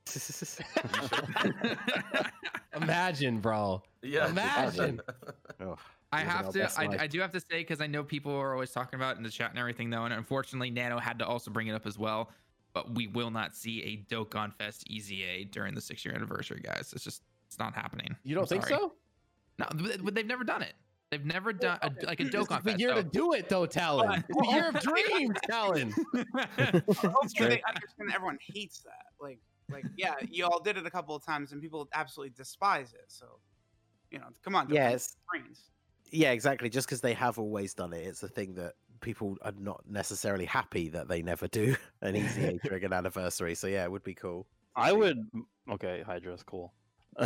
[2.75, 3.83] Imagine, bro.
[4.03, 4.29] Yeah.
[4.29, 5.01] Imagine.
[5.61, 5.77] Oh,
[6.13, 6.71] I have to.
[6.79, 7.03] I.
[7.05, 9.23] I do have to say because I know people are always talking about it in
[9.23, 11.99] the chat and everything, though, and unfortunately, Nano had to also bring it up as
[11.99, 12.31] well.
[12.75, 16.93] But we will not see a Dokkan Fest EZA during the six-year anniversary, guys.
[16.95, 18.15] It's just it's not happening.
[18.25, 18.81] You don't I'm think sorry.
[18.81, 18.93] so?
[19.59, 20.75] No, but but they've never done it.
[21.11, 22.81] They've never done a, like a This Dokkan is the Fest.
[22.81, 24.25] year to do it, though, Talon.
[24.29, 25.91] It's the year of dreams, Talon.
[26.89, 29.07] Hopefully they understand that everyone hates that.
[29.21, 29.39] Like,
[29.71, 33.05] like yeah, you all did it a couple of times and people absolutely despise it.
[33.09, 33.27] So,
[34.11, 34.67] you know, come on.
[34.69, 35.65] don't Yeah, be it's- brains.
[36.13, 39.53] Yeah exactly just because they have always done it it's a thing that people are
[39.59, 43.91] not necessarily happy that they never do an easy a triggered anniversary so yeah it
[43.91, 45.19] would be cool I would
[45.71, 46.73] okay, Hydra's cool.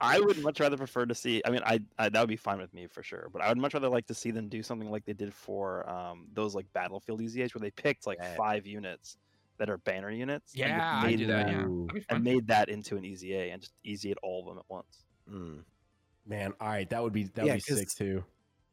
[0.00, 1.42] I would much rather prefer to see.
[1.44, 3.28] I mean, I, I that would be fine with me for sure.
[3.32, 5.88] But I would much rather like to see them do something like they did for
[5.88, 8.34] um those like battlefield EZH where they picked like Yeah.
[8.36, 9.16] five units
[9.58, 10.52] that are banner units.
[10.54, 11.48] and just yeah, I do that.
[11.48, 11.86] Yeah, Ooh.
[11.86, 14.58] That'd be And made that into an EZA and just easy it all of them
[14.58, 15.04] at once.
[15.30, 15.64] Mm.
[16.26, 18.24] Man, all right, that would be that would Yeah, be sick 'cause- too.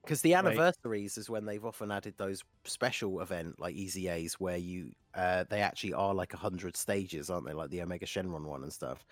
[0.03, 0.57] Because the Right.
[0.57, 5.61] anniversaries is when they've often added those special event like EZAs where you uh they
[5.61, 7.53] actually are like a hundred stages, aren't they?
[7.53, 9.05] Like the Omega Shenron one and stuff.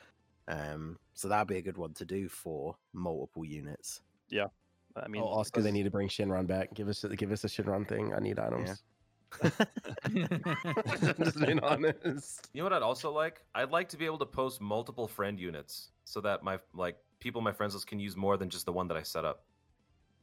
[0.48, 4.02] Um so that'd be a good one to do for multiple units.
[4.30, 4.48] Yeah,
[4.96, 6.74] I mean, oh, Oscar, they need to bring Shenron back.
[6.74, 8.14] Give us give us a Shenron thing.
[8.14, 8.84] I need items.
[11.20, 12.50] Just being honest.
[12.54, 13.46] You know what I'd also like?
[13.56, 17.40] I'd like to be able to post multiple friend units so that my like people
[17.40, 19.46] in my friends list can use more than just the one that I set up.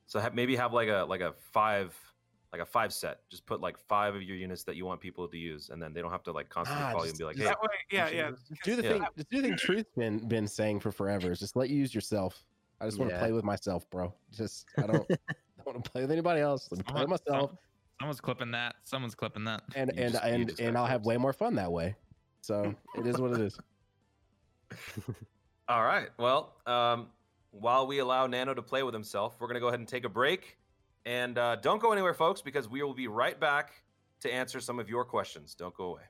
[0.07, 1.97] So ha- maybe have like a like a five
[2.53, 3.21] like a five set.
[3.31, 5.93] Just put like five of your units that you want people to use, and then
[5.95, 7.63] they don't have to like constantly Ah, call you and be like, just- "Hey, That
[7.63, 8.31] way, yeah, yeah.
[8.31, 8.37] do.
[8.65, 8.93] Do the Yeah.
[8.93, 9.07] thing.
[9.17, 9.57] Just do the thing.
[9.59, 11.31] Truth's been been saying for forever.
[11.33, 12.45] Is just let you use yourself.
[12.81, 13.21] I just want to Yeah.
[13.21, 14.15] play with myself, bro.
[14.33, 16.69] Just I don't don't want to play with anybody else.
[16.71, 17.53] Let me play with myself,
[18.01, 18.77] Someone's clipping that.
[18.85, 19.63] Someone's clipping that.
[19.75, 21.97] and You and just- and and I'll have way more fun that way.
[22.41, 23.59] So it is what it is.
[25.69, 26.09] All right.
[26.19, 27.09] Well, um,
[27.51, 30.05] while we allow Nano to play with himself, we're going to go ahead and take
[30.05, 30.57] a break.
[31.05, 33.83] And uh, don't go anywhere, folks, because we will be right back
[34.21, 35.55] to answer some of your questions.
[35.55, 36.03] Don't go away.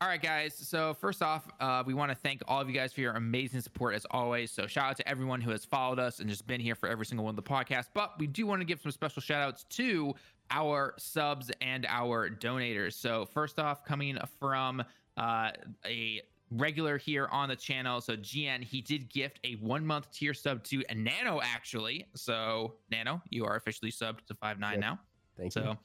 [0.00, 0.54] All right, guys.
[0.54, 3.62] So first off, uh, we want to thank all of you guys for your amazing
[3.62, 4.50] support as always.
[4.50, 7.06] So shout out to everyone who has followed us and just been here for every
[7.06, 7.88] single one of the podcasts.
[7.94, 10.14] But we do want to give some special shout outs to
[10.50, 12.92] our subs and our donators.
[12.92, 14.84] So first off, coming from
[15.16, 15.52] uh,
[15.86, 16.20] a
[16.50, 18.00] regular here on the channel.
[18.00, 22.06] So GN, he did gift a one month tier sub to a Nano actually.
[22.14, 24.98] So Nano, you are officially subbed to five nine now.
[25.36, 25.62] Thank you.
[25.62, 25.78] So,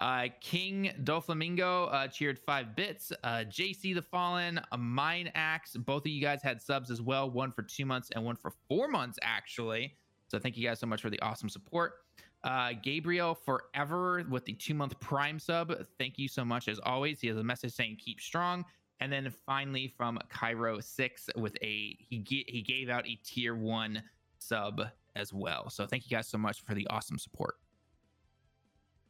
[0.00, 3.12] uh, King Doflamingo uh, cheered five bits.
[3.22, 5.76] Uh, JC the Fallen, a Mine Axe.
[5.76, 7.30] Both of you guys had subs as well.
[7.30, 9.94] One for two months and one for four months, actually.
[10.28, 11.94] So thank you guys so much for the awesome support.
[12.42, 15.74] Uh, Gabriel Forever with the two month Prime sub.
[15.98, 17.20] Thank you so much as always.
[17.20, 18.64] He has a message saying keep strong.
[19.00, 23.54] And then finally from Cairo Six with a he ge- he gave out a tier
[23.54, 24.02] one
[24.38, 24.82] sub
[25.16, 25.70] as well.
[25.70, 27.54] So thank you guys so much for the awesome support.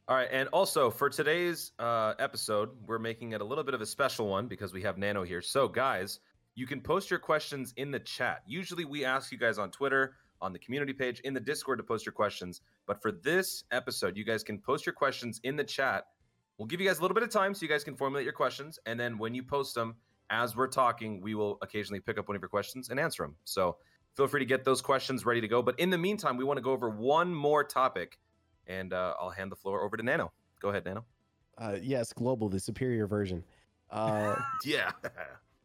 [0.07, 3.81] All right, and also for today's uh, episode, we're making it a little bit of
[3.81, 5.41] a special one because we have Nano here.
[5.41, 6.19] So, guys,
[6.55, 8.41] you can post your questions in the chat.
[8.45, 11.83] Usually, we ask you guys on Twitter, on the community page, in the Discord to
[11.83, 12.61] post your questions.
[12.87, 16.07] But for this episode, you guys can post your questions in the chat.
[16.57, 18.33] We'll give you guys a little bit of time so you guys can formulate your
[18.33, 19.95] questions, and then when you post them,
[20.29, 23.35] as we're talking, we will occasionally pick up one of your questions and answer them.
[23.43, 23.77] So,
[24.15, 25.61] feel free to get those questions ready to go.
[25.61, 28.17] But in the meantime, we want to go over one more topic
[28.67, 30.31] and uh, I'll hand the floor over to Nano.
[30.61, 31.05] Go ahead, Nano.
[31.57, 33.43] Uh, yes, global, the superior version.
[33.89, 34.35] Uh,
[34.65, 34.91] Yeah.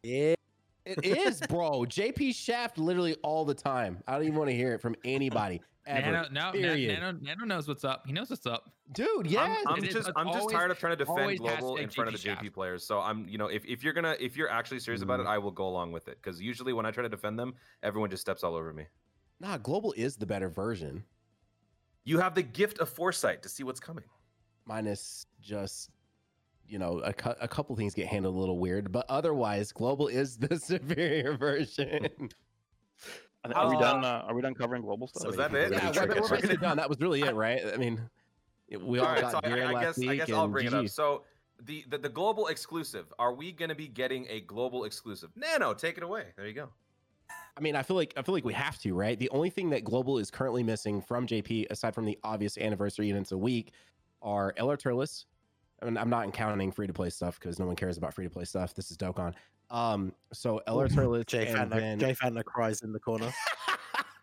[0.03, 0.39] it,
[0.85, 1.83] it is, bro.
[1.83, 4.03] JP Shaft literally all the time.
[4.07, 6.11] I don't even want to hear it from anybody ever.
[6.13, 7.01] Nano, no, period.
[7.01, 8.05] Nano, Nano knows what's up.
[8.07, 8.71] He knows what's up.
[8.93, 9.59] Dude, yes.
[9.67, 12.15] I'm, I'm just it's I'm just always- tired of trying to defend global in front
[12.15, 12.87] of the JP JP players.
[12.87, 15.29] So I'm you know if, if you're gonna if you're actually serious about Mm-hmm.
[15.29, 17.55] it, I will go along with it because usually when I try to defend them,
[17.83, 18.87] everyone just steps all over me.
[19.41, 21.05] nah, global is the better version,
[22.05, 24.05] You have the gift of foresight to see what's coming.
[24.65, 25.91] minus just
[26.69, 30.09] you know a, cou- a couple things get handled a little weird, but otherwise, global
[30.09, 32.09] is the superior version.
[33.53, 34.05] I think- Are we Uh, done?
[34.05, 35.23] Uh, are we done covering global stuff?
[35.23, 35.55] So Was that it?
[35.55, 36.77] really Yeah, we're- to we're shut it gonna- down.
[36.77, 37.61] That was really it, right?
[37.73, 38.01] I mean,
[38.71, 40.53] we all, all right, got so I, I last guess week I guess I'll and
[40.53, 40.89] bring it up.
[40.89, 41.23] So
[41.63, 43.13] the, the the global exclusive.
[43.19, 45.31] Are we gonna be getting a global exclusive?
[45.37, 46.27] Nano, take it away.
[46.37, 46.69] There you go.
[47.57, 49.19] I mean, I feel like I feel like we have to, right?
[49.19, 53.07] The only thing that global is currently missing from JP, aside from the obvious anniversary
[53.09, 53.73] units a week,
[54.21, 55.25] are LR Turles.
[55.81, 58.25] I mean, I'm not counting free to play stuff because no one cares about free
[58.25, 58.75] to play stuff.
[58.75, 59.35] This is Dokkan.
[59.71, 63.33] Um, so LR Turles Jay and Fanta, then Jay Fanta cries in the corner.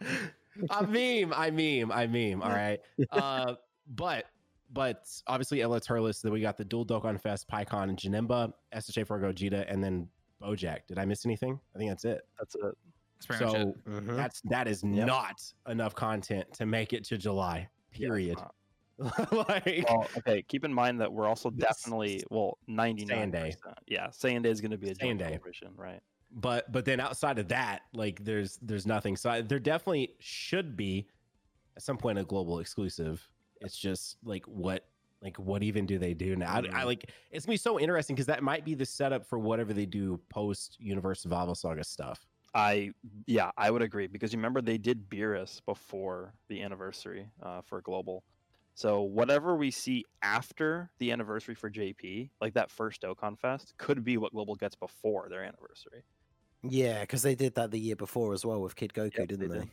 [0.70, 2.42] I meme, I meme, I meme.
[2.42, 2.80] All right.
[3.12, 3.56] Uh,
[3.96, 4.26] but
[4.72, 6.22] but obviously LR Turles.
[6.22, 10.08] Then we got the dual Dokkan Fest, Pikkon, and Janemba, SHA for Gogeta, and then
[10.42, 10.88] Bojack.
[10.88, 11.60] Did I miss anything?
[11.76, 12.22] I think that's it.
[12.40, 12.62] That's it.
[13.28, 13.86] That's So it.
[13.86, 14.16] Mhm.
[14.16, 15.08] that's that is Yep.
[15.08, 17.68] not enough content to make it to July.
[17.92, 18.38] Period.
[18.40, 18.48] uh,
[19.32, 20.44] like Well, okay.
[20.48, 23.32] Keep in mind that we're also definitely well ninety nine.
[23.32, 23.54] Day.
[23.88, 25.26] Yeah, Saiyan Day is going to be a joint Day.
[25.26, 26.02] celebration, right?
[26.36, 29.16] but but then outside of that, like there's there's nothing.
[29.16, 31.08] So I, there definitely should be
[31.76, 33.28] at some point a global exclusive.
[33.62, 34.86] It's just like what
[35.22, 36.54] like what even do they do now?
[36.54, 36.64] I.
[36.74, 39.74] I like it's gonna be so interesting because that might be the setup for whatever
[39.74, 42.26] they do post Universe Survival Saga stuff.
[42.56, 42.92] I
[43.26, 47.82] yeah, I would agree because you remember they did Beerus before the anniversary uh, for
[47.82, 48.24] global.
[48.76, 54.04] So whatever we see after the anniversary for JP, like that first Dokkan Fest, could
[54.04, 56.04] be what global gets before their anniversary.
[56.64, 59.50] Yeah, because they did that the year before as well with Kid Goku, Yep, didn't
[59.50, 59.66] they?
[59.66, 59.72] did.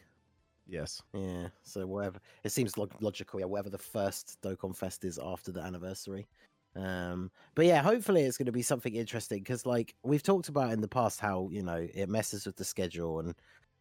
[0.67, 1.03] Yes.
[1.15, 1.49] Yeah.
[1.63, 3.47] So whatever it seems log- logical, yeah.
[3.47, 6.29] Whatever the first Dokkan Fest is after the anniversary.
[6.77, 10.73] Um, but yeah, hopefully it's going to be something interesting because, like we've talked about
[10.73, 13.35] in the past, how you know it messes with the schedule and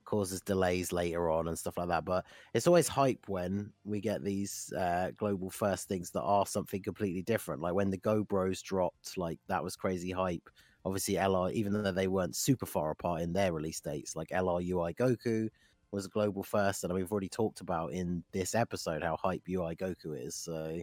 [0.09, 2.03] causes delays later on and stuff like that.
[2.03, 6.81] But it's always hype when we get these uh, global first things that are something
[6.81, 7.61] completely different.
[7.61, 10.49] Like when the Go Bros dropped, like that was crazy hype.
[10.83, 14.67] Obviously, LR, even though they weren't super far apart in their release dates, like LR
[14.67, 15.47] UI Goku
[15.91, 19.75] was a global first, and we've already talked about in this episode how hype UI
[19.75, 20.35] Goku is.
[20.35, 20.81] So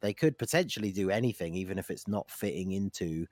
[0.00, 3.26] they could potentially do anything, even if it's not fitting into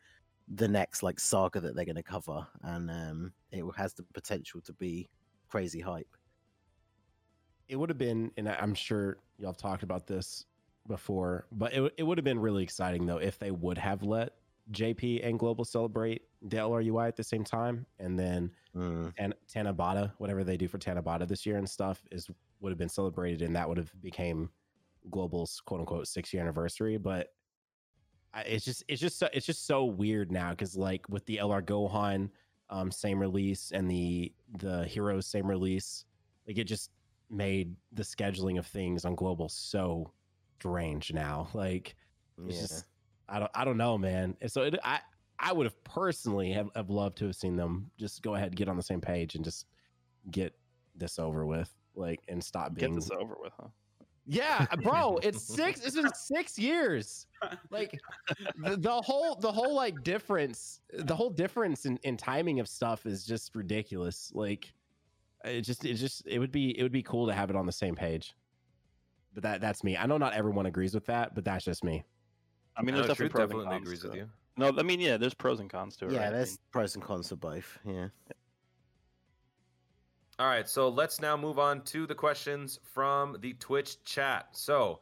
[0.54, 4.60] the next like saga that they're going to cover, and um, it has the potential
[4.62, 5.08] to be
[5.52, 6.16] crazy hype.
[7.68, 10.44] it would have been, and I- I'm sure y'all have talked about this
[10.88, 14.34] before, but it, it would have been really exciting though if they would have let
[14.72, 19.12] JP and Global celebrate the LRUI at the same time, and then Mm.
[19.18, 22.28] and Tanabata, whatever they do for Tanabata this year and stuff, is
[22.60, 24.50] would have been celebrated, and that would have became
[25.10, 26.96] Global's quote unquote six year anniversary.
[26.96, 27.34] But
[28.34, 31.36] I, it's just it's just so, it's just so weird now because like with the
[31.38, 32.30] LR Gohan
[32.72, 36.06] um, same release and the the Heroes same release,
[36.48, 36.90] like it just
[37.30, 40.12] made the scheduling of things on Global so
[40.58, 41.48] strange now.
[41.54, 41.94] Like
[42.48, 42.62] it's Yeah.
[42.62, 42.86] just
[43.28, 44.36] I don't I don't know, man.
[44.40, 45.00] And so it, I
[45.38, 48.56] I would have personally have, have loved to have seen them just go ahead and
[48.56, 49.66] get on the same page and just
[50.30, 50.54] get
[50.96, 53.68] this over with, like and stop being Get this over with, huh?
[54.32, 55.84] Yeah, uh, bro, it's six.
[55.84, 57.26] It's been six years.
[57.70, 58.00] Like
[58.64, 63.04] the, the whole the whole like difference, the whole difference in, in timing of stuff
[63.04, 64.32] is just ridiculous.
[64.34, 64.72] Like
[65.44, 67.66] it just it just it would be it would be cool to have it on
[67.66, 68.34] the same page.
[69.34, 69.96] But that that's me.
[69.96, 72.04] I know not everyone agrees with that, but that's just me.
[72.76, 74.30] I mean, there's Truth definitely pros definitely and agrees with you.
[74.56, 76.12] No, I mean, yeah, there's pros and cons to it.
[76.12, 76.28] yeah, right?
[76.28, 77.78] I there's mean, pros and cons for both.
[77.86, 78.08] Yeah.
[80.42, 84.48] All right, so let's now move on to the questions from the Twitch chat.
[84.50, 84.98] So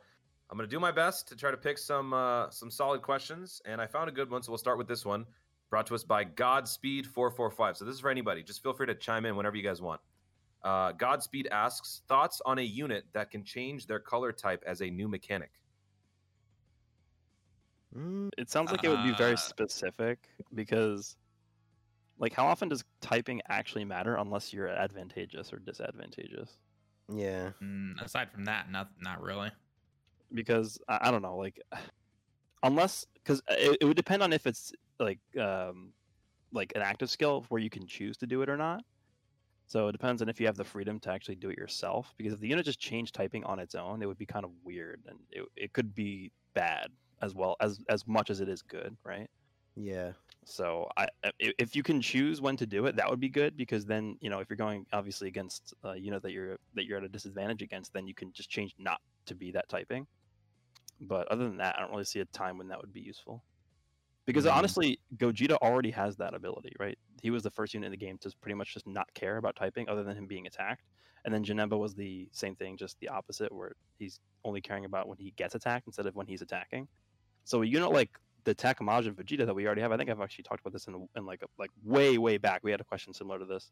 [0.50, 3.80] I'm gonna do my best to try to pick some uh, some solid questions, and
[3.80, 4.42] I found a good one.
[4.42, 5.24] So we'll start with this one,
[5.70, 7.78] brought to us by Godspeed four four five.
[7.78, 8.42] So this is for anybody.
[8.42, 10.02] Just feel free to chime in whenever you guys want.
[10.62, 14.90] Uh, Godspeed asks thoughts on a unit that can change their color type as a
[14.90, 15.52] new mechanic.
[17.96, 21.16] Mm, It sounds like it would be very Uh, specific because,
[22.20, 26.58] like, how often does typing actually matter unless you're advantageous or disadvantageous?
[27.08, 27.52] yeah.
[27.62, 29.50] Mm, aside from that, not not really.
[30.32, 31.60] Because I, I don't know, like,
[32.62, 35.94] unless because it, it would depend on if it's like um
[36.52, 38.82] like an active skill where you can choose to do it or not.
[39.68, 42.14] So it depends on if you have the freedom to actually do it yourself.
[42.18, 44.52] Because if the unit just changed typing on its own, it would be kind of
[44.64, 46.88] weird and it, it could be bad
[47.22, 49.28] as well as as much as it is good, right?
[49.80, 50.12] Yeah.
[50.44, 51.06] So I,
[51.38, 54.30] if you can choose when to do it, that would be good because then you
[54.30, 57.62] know if you're going obviously against a unit that you're that you're at a disadvantage
[57.62, 60.06] against, then you can just change not to be that typing.
[61.00, 63.42] But other than that, I don't really see a time when that would be useful.
[64.26, 64.52] Because Mm.
[64.52, 66.98] honestly, Gogeta already has that ability, right?
[67.22, 69.56] He was the first unit in the game to pretty much just not care about
[69.56, 70.84] typing, other than him being attacked.
[71.24, 75.08] And then Janemba was the same thing, just the opposite, where he's only caring about
[75.08, 76.88] when he gets attacked instead of when he's attacking.
[77.44, 78.10] So a unit like
[78.44, 80.86] the TEQ Maj Vegeta that we already have, I think I've actually talked about this
[80.86, 82.60] in, in like a, like way way back.
[82.62, 83.70] We had a question similar to this.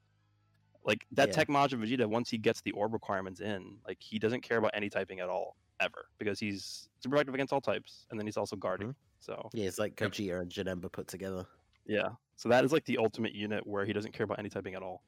[0.84, 1.34] Like that Yeah.
[1.34, 4.70] Tech Maj Vegeta, once he gets the orb requirements in, like he doesn't care about
[4.74, 8.36] any typing at all ever because he's super effective against all types, and then he's
[8.36, 8.94] also guarding.
[9.20, 10.12] So Yeah, it's like Yep.
[10.12, 11.46] Gogeta and Janemba put together.
[11.86, 14.74] yeah, so that is like the ultimate unit where he doesn't care about any typing
[14.74, 15.02] at all.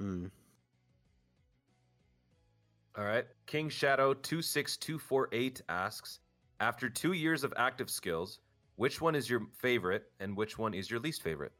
[0.00, 0.30] Mm.
[2.96, 3.26] All right.
[3.46, 6.20] King Shadow 26248 asks
[6.60, 8.40] After two years of active skills,
[8.82, 11.52] which one is your favorite and which one is your least favorite?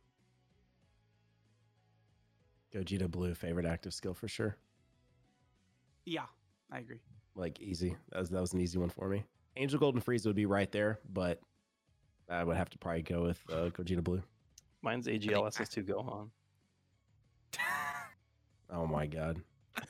[2.75, 4.57] Gogeta Blue, favorite active skill for sure.
[6.05, 6.25] Yeah,
[6.73, 6.99] I agree.
[7.37, 7.95] Like easy.
[8.11, 9.23] That was that was an easy one for me.
[9.57, 11.39] Angel Golden Frieza would be right there, but
[12.29, 14.21] I would have to probably go with uh, Gogeta Blue.
[14.83, 16.29] Mine's AGL SS2 Gohan.
[18.75, 19.41] Oh my god.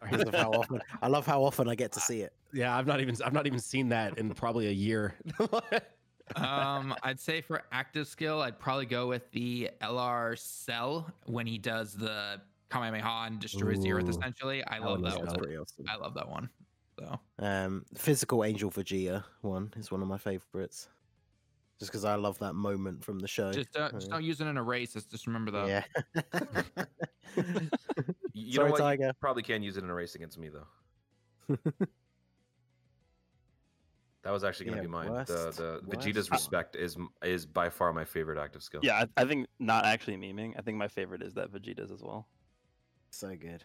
[0.03, 2.33] I love how often I love how often I get to see it.
[2.53, 5.15] Yeah, I've not even I've not even seen that in probably a year.
[6.37, 11.59] um, I'd say for active skill, I'd probably go with the LR Cell when he
[11.59, 14.09] does the Kamehameha and destroys the Earth.
[14.09, 15.57] Essentially, I that love one that one.
[15.59, 15.85] awesome.
[15.89, 16.49] I love that one.
[16.99, 20.89] So Um, physical Angel Vegeta one is one of my favorites.
[21.79, 23.51] Just because I love that moment from the show.
[23.53, 24.93] just don't, just Uh, don't use it in a race.
[24.93, 25.69] Just just remember that.
[25.69, 26.85] yeah.
[28.35, 28.79] You, you Sorry, know what?
[28.79, 29.13] You Tiger.
[29.21, 31.57] probably can use it in a race against me, though.
[34.23, 35.25] That was actually going to Yeah, be mine.
[35.27, 36.07] The the worst.
[36.07, 38.81] Vegeta's respect is is by far my favorite active skill.
[38.83, 40.55] Yeah, I, I think not actually memeing.
[40.57, 42.29] I think my favorite is that Vegeta's as well.
[43.11, 43.65] so good.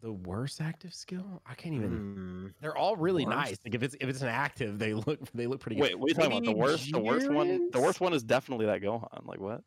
[0.00, 1.42] the worst active skill?
[1.46, 1.90] I can't even.
[2.50, 2.54] Mm.
[2.60, 3.36] They're all really Worst?
[3.36, 3.56] nice.
[3.64, 5.82] Like if it's if it's an active, they look they look pretty good.
[5.82, 6.44] Wait, what are you talking about?
[6.44, 9.26] The worst, the worst one, the worst one is definitely that Gohan.
[9.26, 9.62] Like what?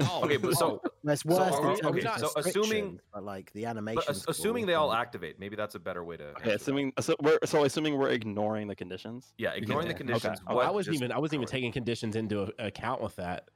[0.00, 3.64] Oh, Okay, but so That's worse are in we- okay, so assuming- but like the
[3.66, 3.96] animation.
[4.04, 6.28] but as- assuming they all activate, maybe that's a better way to.
[6.28, 9.34] answer Okay, assuming so we're so assuming we're ignoring the conditions.
[9.38, 9.98] Yeah, ignoring the Yeah.
[9.98, 10.40] conditions.
[10.48, 13.48] Oh, what I wasn't even I wasn't even taking conditions into account with that.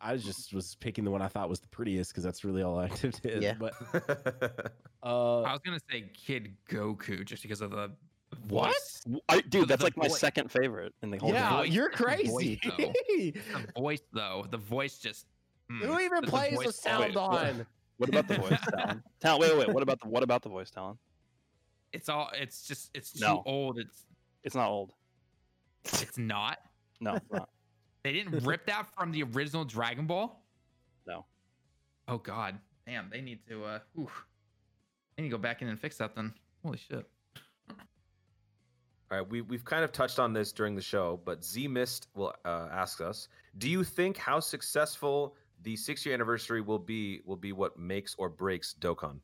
[0.00, 2.80] I just was picking the one I thought was the prettiest because that's really all
[2.88, 3.42] active is.
[3.42, 3.54] Yeah.
[3.58, 3.74] But
[5.02, 7.90] uh, I was gonna say Kid Goku just because of the
[8.48, 8.68] What?
[8.68, 9.00] voice.
[9.04, 11.70] W- I, the- dude, that's the like my second favorite in the whole yeah, voice-
[11.70, 12.60] you're the voice, crazy.
[12.64, 12.92] though.
[13.66, 15.26] The voice though, the voice just.
[15.70, 17.66] hmm, Who even the plays voice with sound always- on?
[17.98, 19.02] What about the voice talent?
[19.20, 19.40] Talent.
[19.42, 19.74] Wait, wait, wait.
[19.74, 20.98] What about the what about the voice talent?
[21.92, 22.30] It's all.
[22.34, 22.90] It's just.
[22.94, 23.42] It's too No.
[23.46, 23.78] old.
[23.78, 24.04] It's.
[24.44, 24.92] It's not old.
[25.84, 26.58] It's not.
[27.00, 27.48] No, it's not.
[28.04, 30.40] They didn't rip that from the original Dragon Ball.
[31.06, 31.26] No.
[32.06, 32.56] Oh God,
[32.86, 33.10] damn!
[33.10, 33.64] They need to.
[33.64, 34.24] uh oof.
[35.16, 36.14] They need to go back in and fix that.
[36.14, 36.32] Then,
[36.64, 37.04] holy shit.
[39.10, 42.08] All right, we we've kind of touched on this during the show, but Z Mist
[42.14, 47.22] will uh, ask us: Do you think how successful the six year anniversary will be
[47.24, 49.18] will be what makes or breaks Dokkan?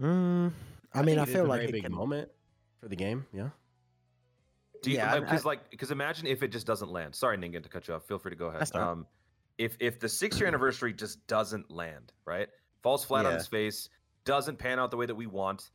[0.00, 0.52] Mm,
[0.94, 2.28] I mean, I, think feel like very it big can, moment
[2.80, 3.26] for the game.
[3.32, 3.48] Yeah.
[4.82, 7.14] Do you, Yeah, because like because imagine if it just doesn't land.
[7.14, 8.04] Sorry, Ningen, to cut you off.
[8.06, 8.60] Feel free to go ahead.
[8.60, 8.90] That's all right.
[8.90, 9.06] Um,
[9.58, 12.48] if if the six year anniversary just doesn't land, right,
[12.82, 13.88] falls flat on its face,
[14.24, 15.70] doesn't pan out the way that we want,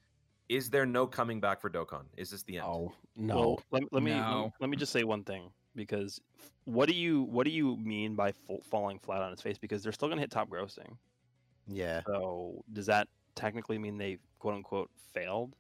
[0.50, 2.04] is there no coming back for Dokkan?
[2.16, 2.66] Is this the end?
[2.68, 3.36] Oh no.
[3.36, 4.44] Well, let, let me let, No.
[4.46, 6.22] me- let me just say one thing because
[6.66, 8.36] what do you what do you mean by f-
[8.70, 9.58] falling flat on its face?
[9.58, 10.96] Because they're still gonna hit top grossing.
[11.68, 12.02] yeah.
[12.06, 15.56] So does that technically mean they quote unquote failed?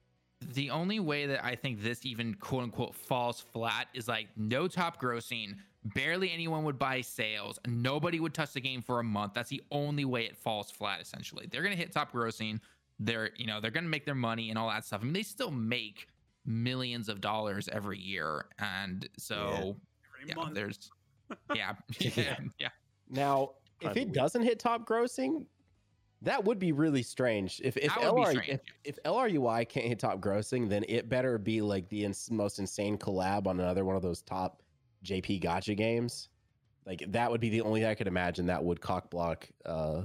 [0.53, 4.67] The only way that I think this even quote unquote falls flat is like no
[4.67, 7.57] top grossing, barely anyone would buy sales.
[7.67, 9.33] Nobody would touch the game for a month.
[9.33, 11.01] That's the only way it falls flat.
[11.01, 12.59] Essentially, they're gonna hit top grossing.
[12.99, 15.01] They're you know they're gonna make their money and all that stuff.
[15.01, 16.07] I mean, they still make
[16.45, 19.77] millions of dollars every year, and so
[20.21, 20.89] Every yeah, there's
[21.55, 22.69] yeah yeah yeah.
[23.09, 24.13] Now, if Kinda it weird.
[24.15, 25.45] doesn't hit top grossing,
[26.21, 27.61] that would be really strange.
[27.63, 31.37] If if That LR, strange, if, if LRUI can't hit top grossing, then it better
[31.37, 34.63] be like the ins- most insane collab on another one of those top
[35.03, 36.29] JP gacha games.
[36.85, 40.03] Like that would be the only thing I could imagine that would cock block uh,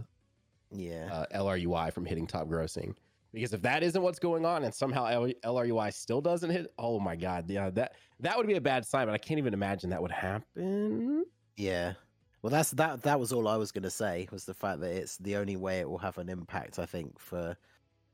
[0.72, 1.08] Yeah.
[1.12, 2.94] uh, LRUI from hitting top grossing.
[3.32, 5.06] Because if that isn't what's going on, and somehow
[5.44, 9.06] LRUI still doesn't hit, oh my god, yeah, that that would be a bad sign.
[9.06, 11.24] But I can't even imagine that would happen.
[11.56, 11.94] Yeah.
[12.42, 13.02] Well, that's that.
[13.02, 15.56] That was all I was going to say was the fact that it's the only
[15.56, 16.78] way it will have an impact.
[16.78, 17.56] I think for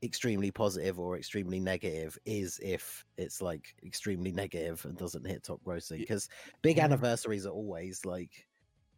[0.01, 5.61] extremely positive or extremely negative is if it's like extremely negative and doesn't hit top
[5.65, 5.97] grossing.
[5.97, 6.29] Because
[6.61, 8.47] big anniversaries are always like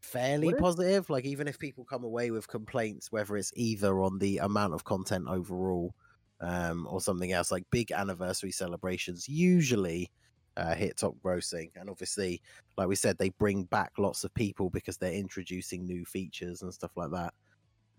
[0.02, 1.10] fairly What if- positive.
[1.10, 4.84] Like even if people come away with complaints, whether it's either on the amount of
[4.84, 5.95] content overall
[6.41, 10.12] um, or something else, like big anniversary celebrations usually
[10.58, 12.41] uh, hit top grossing, and obviously
[12.78, 16.74] like we said, they bring back lots of people because they're introducing new features and
[16.74, 17.34] stuff like that.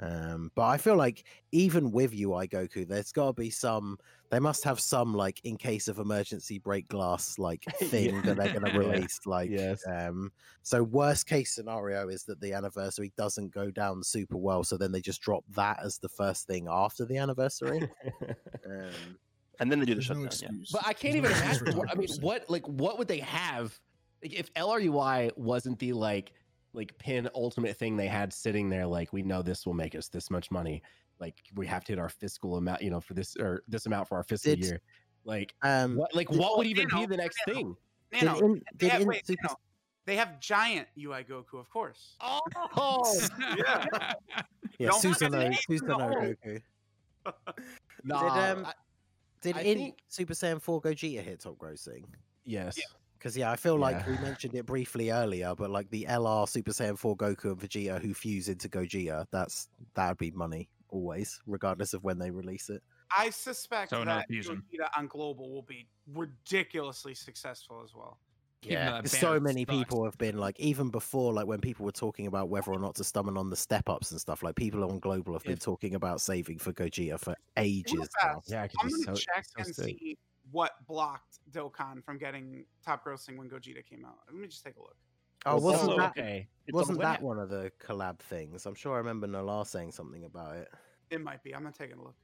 [0.03, 3.99] Um, but I feel like even with UI Goku, there's got to be some.
[4.31, 8.53] They must have some like in case of emergency break glass like thing that they're
[8.53, 9.21] going to release.
[9.27, 9.83] Like, Yes.
[9.87, 10.33] um,
[10.63, 14.91] so worst case scenario is that the anniversary doesn't go down super well, so then
[14.91, 17.89] they just drop that as the first thing after the anniversary.
[18.67, 19.19] um,
[19.61, 20.27] and then they do the There's no yeah.
[20.27, 20.71] excuse.
[20.73, 21.79] But I can't There's even no excuse imagine.
[21.79, 23.79] What, I mean, what like what would they have
[24.23, 26.33] like, if LRUI wasn't the like
[26.75, 28.87] like pin ultimate thing they had sitting there?
[28.87, 30.83] Like we know this will make us this much money.
[31.21, 34.09] Like we have to hit our fiscal amount, you know, for this or this amount
[34.09, 34.81] for our fiscal Did- year.
[35.25, 36.15] Like um, what?
[36.15, 37.57] Like what would even be the next Nano.
[37.59, 37.77] thing?
[38.13, 39.57] did Nano, in, they did have, wait, Super Nano,
[40.05, 42.17] they have giant UI Goku, of course.
[42.21, 42.41] Oh
[43.57, 43.85] Yeah.
[44.79, 46.35] yeah, don't forget Susanoo, Susanoo hole.
[46.45, 46.61] Goku.
[48.05, 48.73] nah, um, I-
[49.43, 52.03] Did I in think- Super Saiyan 4 Gogeta hit top grossing?
[52.45, 52.77] yes.
[53.23, 54.11] Because yeah, I feel like Yeah.
[54.17, 58.03] we mentioned it briefly earlier, but like the LR Super Saiyan 4 Goku and Vegeta
[58.03, 62.83] who fuse into Gogeta, that's that'd be money always, regardless of when they release it.
[63.17, 64.29] I suspect So that.
[64.29, 64.59] Gogeta
[64.99, 68.19] on global will be ridiculously successful as well.
[68.65, 69.77] Even though that so many sucks.
[69.77, 72.97] people have been like, even before, like when people were talking about whether or not
[72.97, 75.95] to summon on the step ups and stuff, like people on global have been talking
[75.95, 78.41] about saving for Gogeta for ages now.
[78.49, 80.19] Yeah, I could I'm just gonna so- check so and see
[80.53, 84.19] what blocked Dokkan from getting top grossing when Gogeta came out.
[84.31, 84.97] Let me just take a look.
[85.45, 86.49] Oh, Well, wasn't also- that okay?
[86.73, 88.65] Wasn't that one of the collab things?
[88.67, 90.69] I'm sure I remember Nalar saying something about it.
[91.11, 91.55] It might be.
[91.55, 92.15] I'm not taking a look.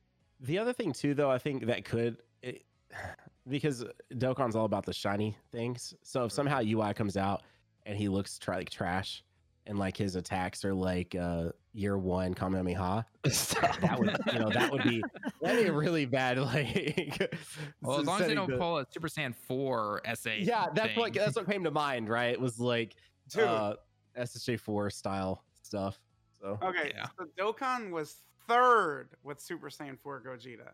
[0.41, 2.65] The other thing too, though, I think that could it,
[3.49, 5.95] because Dokkan's all about the shiny things.
[6.03, 7.43] So if somehow UI comes out
[7.87, 9.25] and he looks tra- like trash,
[9.69, 14.73] and like his attacks are like uh year one Kamehameha, that would you know that
[14.73, 15.03] would be
[15.41, 16.39] that'd be really bad.
[16.49, 17.35] Like,
[17.83, 20.31] Well, as long as they don't the- pull a Super Saiyan 4 SA.
[20.39, 22.09] yeah, that's what that's what came to mind.
[22.09, 22.97] Right, it was like
[23.31, 23.45] Dude.
[23.45, 23.77] uh,
[24.19, 26.01] SSJ four style stuff.
[26.41, 27.07] So Okay, Yeah.
[27.19, 28.17] so Dokkan was
[28.49, 30.71] third with Super Saiyan 4 Gogeta.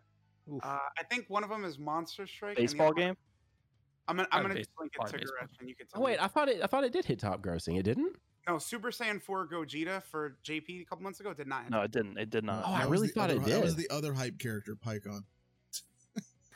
[0.63, 2.57] Uh, I think one of them is Monster Strike.
[2.57, 3.17] and the baseball other game.
[4.07, 5.37] I'm gonna, I'm gonna base- just link it to of baseball.
[5.47, 6.23] Goresh and you can tell oh wait, me.
[6.23, 7.77] I thought it I thought it did hit top grossing.
[7.79, 8.15] It didn't.
[8.47, 11.69] No, Super Saiyan 4 Gogeta for JP a couple months ago did not.
[11.69, 12.17] No, it didn't.
[12.17, 12.63] It did not.
[12.67, 15.21] Oh, I really the thought it other- That was the other hype character, Pikkon.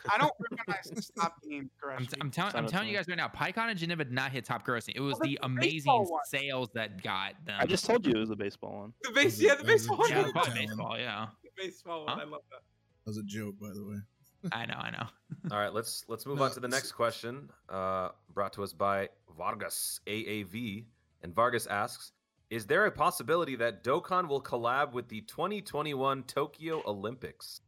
[0.09, 3.07] I don't recognize the stop game, I'm, to be I'm telling I'm telling you guys
[3.09, 4.93] right now, Pikkon and Janemba did not hit top grossing.
[4.95, 7.57] It was that's the the amazing sales that got them.
[7.59, 8.93] I just told you it was the baseball one.
[9.03, 10.09] the base, yeah, the a- that was a baseball one.
[10.09, 10.97] yeah, joke, baseball.
[10.97, 12.17] Yeah, The baseball one.
[12.17, 12.21] Huh?
[12.21, 12.61] I love that.
[13.05, 13.97] That was a joke, by the way.
[14.53, 15.05] I know, I know.
[15.51, 18.71] All right, let's let's move No, on to the next question, uh, brought to us
[18.71, 20.85] by Vargas AAV,
[21.23, 22.11] and Vargas asks:
[22.49, 27.61] Is there a possibility that Dokkan will collab with the 2021 Tokyo Olympics?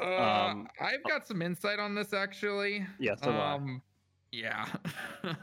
[0.00, 2.86] Um, I've got some insight on this actually.
[2.98, 3.52] Yeah, so do I.
[3.54, 3.82] um,
[4.32, 4.66] yeah.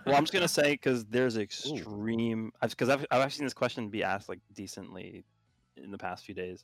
[0.05, 3.89] Well, I'm just gonna say because there's extreme because I've I've actually seen this question
[3.89, 5.23] be asked like decently
[5.77, 6.63] in the past few days.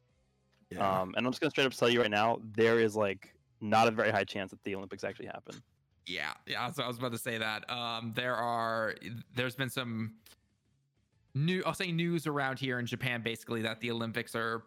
[0.70, 1.02] Yeah.
[1.02, 3.88] Um, and I'm just gonna straight up tell you right now, there is like not
[3.88, 5.62] a very high chance that the Olympics actually happen.
[6.08, 6.70] Yeah, yeah.
[6.72, 7.70] So I was about to say that.
[7.70, 8.96] Um, there are,
[9.36, 10.14] there's been some
[11.34, 14.64] new, I'll say news around here in Japan, basically that the Olympics are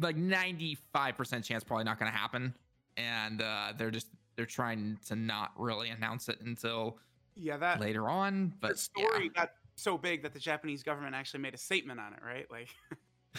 [0.00, 2.54] like 95% chance probably not going to happen,
[2.96, 6.98] and uh, they're just they're trying to not really announce it until
[7.34, 8.54] Yeah, that later on.
[8.60, 12.12] But the story got so big that the Japanese government actually made a statement on
[12.14, 12.46] it, right?
[12.50, 12.68] Like,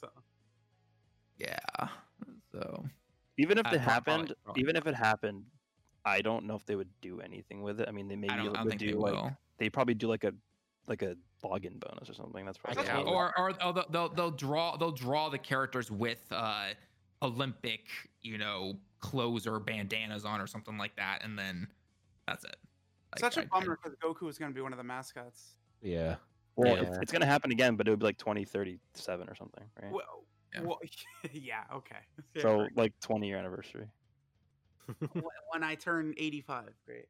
[0.00, 0.08] so
[1.38, 1.88] yeah, yeah.
[2.52, 2.84] So
[3.38, 5.44] Even if it prob- probably- happened, probably even if it happened,
[6.04, 7.88] I don't know if they would do anything with it.
[7.88, 9.32] I mean, they maybe I don't, I would think do they like will.
[9.58, 10.32] they probably do like a
[10.86, 12.44] like a login bonus or something.
[12.44, 15.90] That's probably That's Yeah, or or oh, they'll, they'll they'll draw they'll draw the characters
[15.90, 16.68] with uh
[17.22, 17.86] Olympic,
[18.22, 21.68] you know, clothes or bandanas on or something like that, and then
[22.26, 22.56] that's it.
[23.12, 24.84] Like, Such a I- I- bummer because Goku is going to be one of the
[24.84, 25.56] mascots.
[25.82, 26.16] Yeah.
[26.56, 26.82] well, Yeah.
[26.82, 29.92] it's, it's gonna happen again, but it would be like 2037 or something, right?
[29.92, 30.24] Well,
[30.54, 30.60] Yeah.
[30.62, 30.80] well,
[31.32, 31.96] yeah, okay.
[32.40, 32.76] So right.
[32.76, 33.88] like 20 year anniversary.
[35.52, 37.06] When I turn 85, great.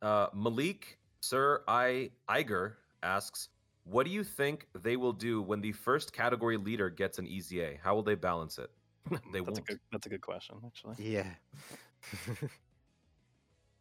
[0.00, 3.48] Uh, Malik Sir I Iger asks,
[3.84, 7.76] "What do you think they will do when the first category leader gets an EZA?
[7.82, 8.70] How will they balance it?
[9.10, 9.58] they that's won't.
[9.58, 10.96] a good that's a good question actually.
[10.98, 11.30] Yeah.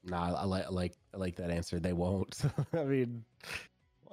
[0.03, 1.79] Nah, I like I like I like that answer.
[1.79, 2.41] They won't.
[2.73, 3.23] I mean,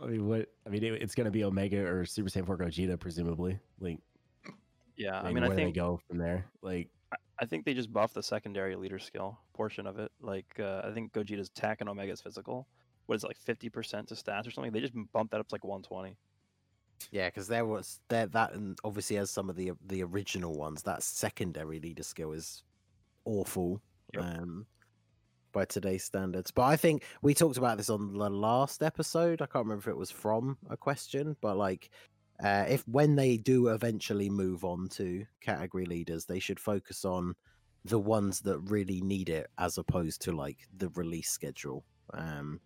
[0.01, 0.49] I mean, what?
[0.67, 3.59] I mean, it, it's gonna be Omega or Super Saiyan 4 Gogeta, presumably.
[3.81, 3.99] Like,
[4.97, 6.45] Yeah, I I mean, I where think they go from there.
[6.61, 6.91] Like,
[7.41, 10.13] I think they just buff the secondary leader skill portion of it.
[10.21, 12.69] Like uh, I think Gogeta's attack and Omega's physical.
[13.09, 14.71] What is it, like 50% to stats or something?
[14.71, 16.15] They just bump that up to like 120.
[17.11, 20.83] Yeah, because there was there that and obviously as some of the the original ones,
[20.83, 22.65] that secondary leader skill is
[23.25, 23.81] awful
[24.15, 24.25] Yep.
[24.25, 24.67] um,
[25.53, 26.51] by today's standards.
[26.51, 29.41] But I think we talked about this on the last episode.
[29.41, 31.91] I can't remember if it was from a question, but like
[32.43, 37.35] uh, if when they do eventually move on to category leaders, they should focus on
[37.85, 41.85] the ones that really need it as opposed to like the release schedule.
[42.13, 42.61] Um,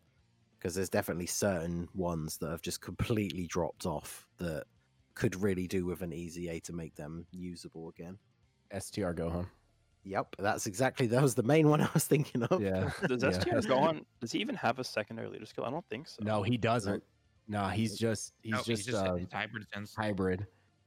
[0.62, 4.62] because there's definitely certain ones that have just completely dropped off that
[5.14, 8.16] could really do with an EZA to make them usable again.
[8.78, 9.46] STR Gohan.
[10.04, 12.62] Yep, that's exactly that was the main one I was thinking of.
[12.62, 12.90] Yeah.
[13.08, 14.04] Does STR Gohan?
[14.20, 15.64] Does he even have a secondary leader skill?
[15.64, 16.22] I don't think so.
[16.22, 17.02] No, he doesn't.
[17.48, 19.96] No, he's just he's no, just, he's uh, his Hybrid Saiyans.
[19.96, 20.46] hybrid.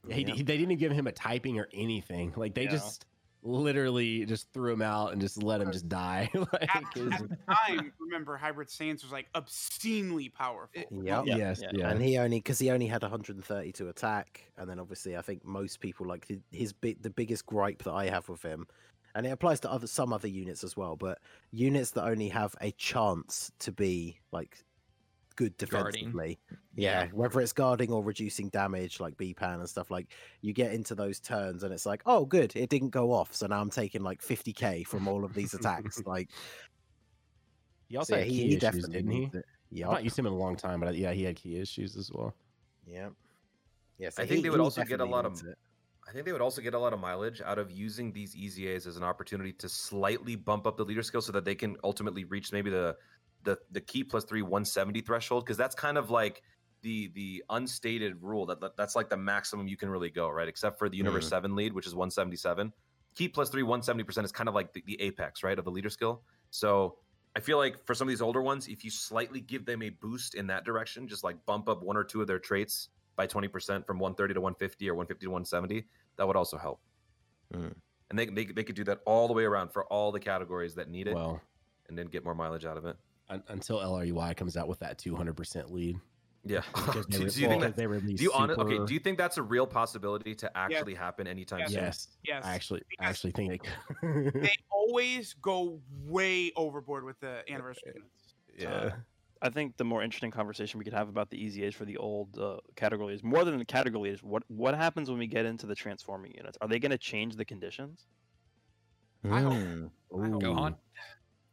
[0.09, 0.35] He, Yeah.
[0.35, 2.33] he- they didn't give him a typing or anything.
[2.37, 2.71] Like they Yeah.
[2.71, 3.05] just
[3.45, 6.29] literally just threw him out and just let him just die.
[6.33, 7.37] like, At, at the
[7.67, 10.81] time, remember, Hybrid Saiyans was like obscenely powerful.
[10.81, 11.25] Eh, yep.
[11.25, 11.69] Yeah, yes, yeah.
[11.73, 11.89] yeah.
[11.89, 15.79] And he only because he only had 132 attack, and then obviously I think most
[15.79, 18.67] people like the- his big the biggest gripe that I have with him,
[19.13, 21.19] and it applies to other some other units as well, but
[21.51, 24.64] units that only have a chance to be like
[25.35, 26.39] good defensively,
[26.75, 30.07] yeah, whether it's guarding or reducing damage like B-Pan and stuff like
[30.41, 33.47] you get into those turns and it's like, oh good, it didn't go off, so
[33.47, 36.29] now I'm taking like 50k from all of these attacks, like
[37.87, 39.19] he also so yeah, had he, Ki he issues, definitely didn't he?
[39.19, 39.45] needs it.
[39.83, 42.11] I've not used him in a long time, but yeah, he had Ki issues as
[42.11, 42.33] well.
[42.85, 43.09] Yeah.
[43.97, 44.09] Yeah.
[44.17, 45.41] I think they would also get a lot of-
[46.07, 48.85] I think they would also get a lot of mileage out of using these EZAs
[48.85, 52.25] as an opportunity to slightly bump up the leader skill so that they can ultimately
[52.25, 52.95] reach maybe the
[53.45, 56.41] the the Ki plus three 170 threshold because that's kind of like
[56.81, 60.47] the the unstated rule that, that that's like the maximum you can really go right?
[60.47, 62.73] Except for the universe 7 lead which is 177
[63.15, 65.89] Ki plus three 170% is kind of like the, the apex right of the leader
[65.89, 66.21] skill.
[66.51, 66.97] So
[67.35, 69.89] i feel like for some of these older ones if you slightly give them a
[69.89, 73.27] boost in that direction just like bump up one or two of their traits by
[73.27, 75.85] 20% from 130 to 150 or 150 to 170
[76.17, 76.79] that would also help.
[77.53, 77.75] Mm.
[78.09, 80.73] and they, they, they could do that all the way around for all the categories
[80.75, 81.39] that need it Well,
[81.87, 82.97] and then get more mileage out of it
[83.29, 85.97] un- until LRUI comes out with that 200% lead.
[86.43, 88.93] yeah Because they do, do you think that they released do you hon- okay do
[88.93, 91.71] you think that's a real possibility to actually happen anytime Yes.
[91.71, 92.45] soon Yes, Yes.
[92.45, 93.53] I actually, I because actually think
[94.03, 94.33] it.
[94.43, 98.33] they always go way overboard with the anniversary units.
[98.57, 98.95] yeah.
[99.41, 102.37] I think the more interesting conversation we could have about the EZAs for the old
[102.39, 105.65] uh, category is more than the category is what what happens when we get into
[105.67, 106.57] the transforming units?
[106.61, 108.05] Are they going to change the conditions?
[109.29, 109.89] I hope- Mm.
[110.23, 110.75] I hope- Gohan.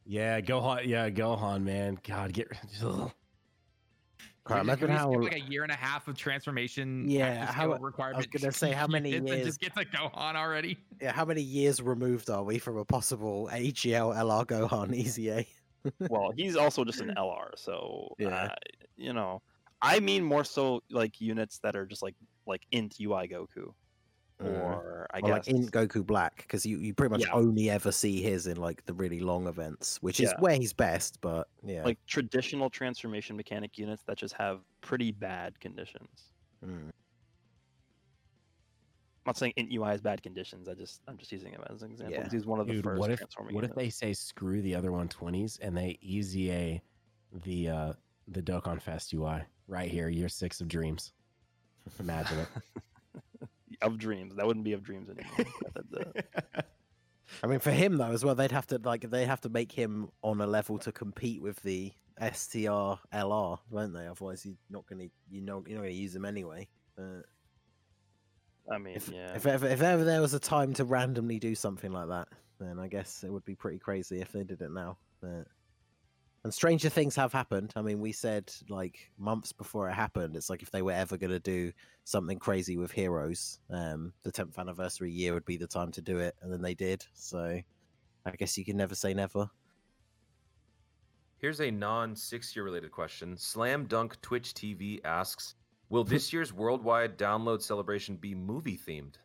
[0.04, 0.86] Yeah, Gohan.
[0.86, 1.98] Yeah, Gohan, man.
[2.06, 2.48] God, get.
[2.84, 3.10] ugh.
[4.48, 5.12] Can't imagine how.
[5.12, 7.08] like a year and a half of transformation.
[7.08, 9.84] Yeah, how- skill I was gonna say, how many units and years- Just get to
[9.84, 10.78] Gohan already.
[11.00, 15.44] Yeah, how many years removed are we from a possible AGL LR Gohan EZA?
[16.10, 18.28] well, he's also just an LR, so Yeah.
[18.28, 18.54] uh,
[18.96, 19.42] you know.
[19.84, 22.14] I mean more so like units that are just like
[22.46, 23.72] like int UI Goku,
[24.42, 27.32] or I or guess like in Goku Black, because you, you pretty much Yeah.
[27.34, 30.40] only ever see his in like the really long events, which is Yeah.
[30.40, 31.20] where he's best.
[31.20, 36.32] But yeah, like traditional transformation mechanic units that just have pretty bad conditions.
[36.64, 36.90] Mm.
[39.24, 40.68] I'm not saying int UI has bad conditions.
[40.68, 42.16] I just I'm just using him as an example.
[42.16, 42.28] Yeah.
[42.30, 44.74] He's one of the Dude, first what if transforming what if they say screw the
[44.74, 46.80] other 120s and they EZA
[47.44, 47.92] the uh
[48.28, 51.12] the Dokkan Fest UI right here, year six of dreams.
[52.00, 52.48] Imagine it.
[53.82, 54.34] of dreams.
[54.36, 55.52] That wouldn't be of dreams anymore.
[55.74, 56.66] That- that-
[57.42, 59.72] I mean, for him though, as well, they'd have to like they have to make
[59.72, 64.06] him on a level to compete with the STR LR, won't they?
[64.06, 66.68] Otherwise, you're not gonna you know you're not gonna use them anyway.
[66.96, 67.22] But
[68.70, 69.34] I mean, if, yeah.
[69.34, 72.28] if ever if ever there was a time to randomly do something like that,
[72.60, 74.98] then I guess it would be pretty crazy if they did it now.
[75.20, 75.46] But
[76.44, 77.72] And stranger things have happened.
[77.76, 81.16] I mean, we said like months before it happened, it's like if they were ever
[81.16, 81.72] going to do
[82.04, 86.18] something crazy with heroes, um, the 10th anniversary year would be the time to do
[86.18, 87.04] it, and then they did.
[87.14, 87.60] So
[88.24, 89.50] I guess you can never say never.
[91.38, 93.36] Here's a non six year related question.
[93.36, 95.54] Slam Dunk Twitch TV asks
[95.90, 99.16] Will this year's worldwide download celebration be movie themed?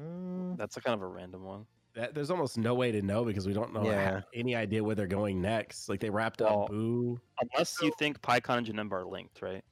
[0.00, 1.66] Mm, That's a kind of a random one.
[1.94, 4.22] That, there's almost no way to know because we don't know Yeah.
[4.34, 5.88] any idea where they're going next.
[5.88, 7.18] Like they wrapped Well, up Buu.
[7.40, 9.64] Unless you think Pikkon and Janemba are linked, right?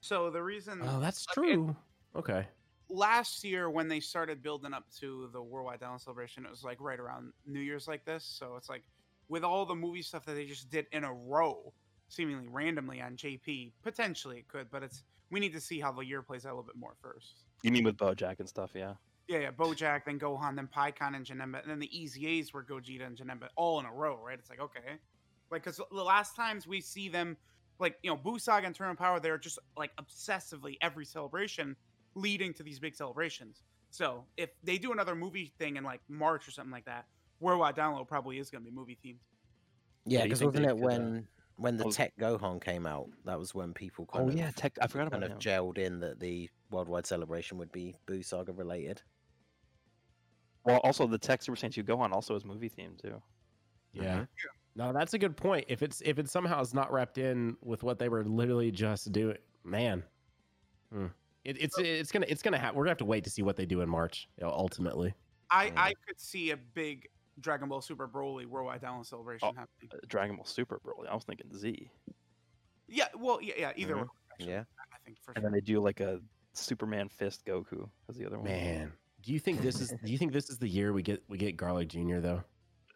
[0.00, 1.76] So the reason Oh, that's like, it- true.
[2.14, 2.46] Okay.
[2.88, 6.80] last year when they started building up to the worldwide download celebration, it was like
[6.80, 8.24] right around New Year's like this.
[8.24, 8.84] So it's like
[9.28, 11.74] with all the movie stuff that they just did in a row,
[12.08, 16.02] seemingly randomly on JP, potentially it could, but it's we need to see how the
[16.06, 17.44] year plays out a little bit more first.
[17.62, 18.94] You mean with BoJack and stuff, yeah.
[19.28, 23.04] Yeah, yeah, Bojack, then Gohan, then Pikkon and Janemba, and then the EZAs were Gogeta
[23.04, 24.38] and Janemba all in a row, right?
[24.38, 24.98] It's like okay,
[25.50, 27.36] like because the last times we see them,
[27.80, 31.74] like you know, Buu Saga and Turn of Power, they're just like obsessively every celebration
[32.14, 33.62] leading to these big celebrations.
[33.90, 37.06] So if they do another movie thing in like March or something like that,
[37.40, 39.16] Worldwide Download probably is going to be movie themed.
[40.04, 43.08] yeah, because think wasn't it could, uh, when when the oh- TEQ Gohan came out?
[43.24, 44.72] That was when people kind Oh of yeah, TEQ.
[44.80, 45.36] I forgot about kind him.
[45.36, 49.02] of gelled in that the worldwide celebration would be Buu Saga related.
[50.66, 53.22] Well, also the TEQ Super Saiyan 2 Gohan also is movie themed too.
[53.92, 54.26] Yeah.
[54.74, 55.64] No, that's a good point.
[55.68, 59.10] If it's if it somehow is not wrapped in with what they were literally just
[59.12, 60.02] doing, man,
[60.92, 61.06] Hmm.
[61.44, 62.76] it, it's it's gonna it's gonna happen.
[62.76, 64.28] We're gonna have to wait to see what they do in March.
[64.38, 65.14] You know, ultimately,
[65.50, 65.72] I Yeah.
[65.82, 67.08] I could see a big
[67.40, 69.52] Dragon Ball Super Broly Worldwide Download celebration Oh.
[69.52, 69.90] happening.
[69.92, 71.08] Uh, Dragon Ball Super Broly.
[71.08, 71.88] I was thinking Z,
[72.88, 74.02] Yeah, well, yeah, yeah, either Mhm.
[74.02, 74.08] way.
[74.32, 74.64] actually, Yeah.
[74.92, 75.42] I think for and sure.
[75.42, 76.20] then they do like a
[76.52, 78.44] Superman Fist Goku as the other one.
[78.44, 78.92] man.
[79.26, 81.36] Do you think this is do you think this is the year we get we
[81.36, 82.18] get Garlic Jr.
[82.20, 82.44] though?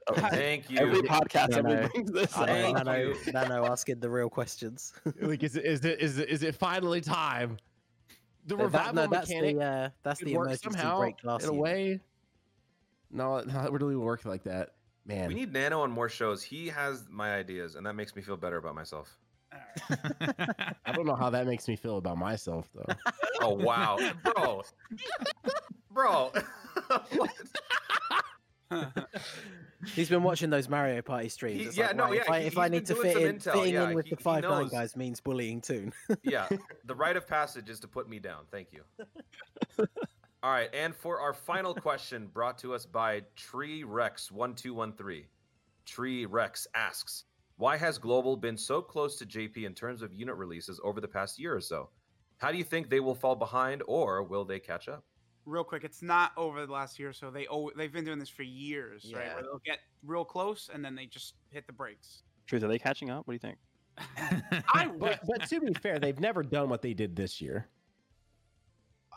[0.08, 0.78] Oh, Thank you.
[0.78, 1.88] Every podcast, No, everybody no.
[1.88, 2.36] brings this.
[2.36, 2.46] I up.
[2.48, 3.16] know, Thank I know, you.
[3.34, 4.92] I know, asking the real questions.
[5.20, 7.58] like, is it is it is it, is it finally time?
[8.46, 11.16] The But that- revival no, that's mechanic the uh, that's the work emergency somehow break
[11.24, 11.60] last in a year.
[11.62, 12.00] way.
[13.10, 14.70] No, it not really work like that,
[15.04, 15.26] man.
[15.28, 16.44] We need Nano on more shows.
[16.44, 19.18] He has my ideas, and that makes me feel better about myself.
[19.52, 22.94] I don't know how that makes me feel about myself though.
[23.42, 24.62] Oh wow, bro,
[26.00, 26.32] bro.
[29.94, 31.68] He's been watching those Mario Party streams.
[31.68, 33.52] It's yeah, like, no, right, yeah, If I, if I need to fit in, intel,
[33.54, 35.90] fitting yeah, in with he- the five nine guys means bullying too.
[36.22, 36.48] yeah,
[36.84, 38.44] the rite of passage is to put me down.
[38.50, 38.82] Thank you.
[40.42, 44.74] All right, and for our final question, brought to us by Tree Rex one two
[44.74, 45.26] one three.
[45.86, 47.24] Tree Rex asks,
[47.56, 51.08] "Why has Global been so close to JP in terms of unit releases over the
[51.08, 51.90] past year or so?
[52.38, 55.04] How do you think they will fall behind, or will they catch up?"
[55.50, 58.28] Real quick, it's not over the last year, so they oh they've been doing this
[58.28, 59.34] for years, right?
[59.34, 62.22] Where they'll get real close and then they just hit the brakes.
[62.46, 63.26] Truth, are they catching up?
[63.26, 63.58] What do you think?
[64.74, 67.68] I But but to be fair, they've never done what they did this year.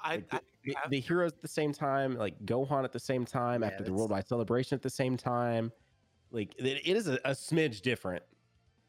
[0.04, 2.92] I, Like, the, think they the- the heroes at the same time, like Gohan at
[2.92, 5.72] the same time, Yeah, after the worldwide celebration at the same time.
[6.32, 8.24] Like it, it is a, a smidge different.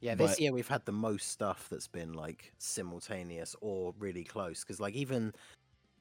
[0.00, 4.24] Yeah, this But- year we've had the most stuff that's been like simultaneous or really
[4.24, 4.64] close.
[4.64, 5.32] Because like even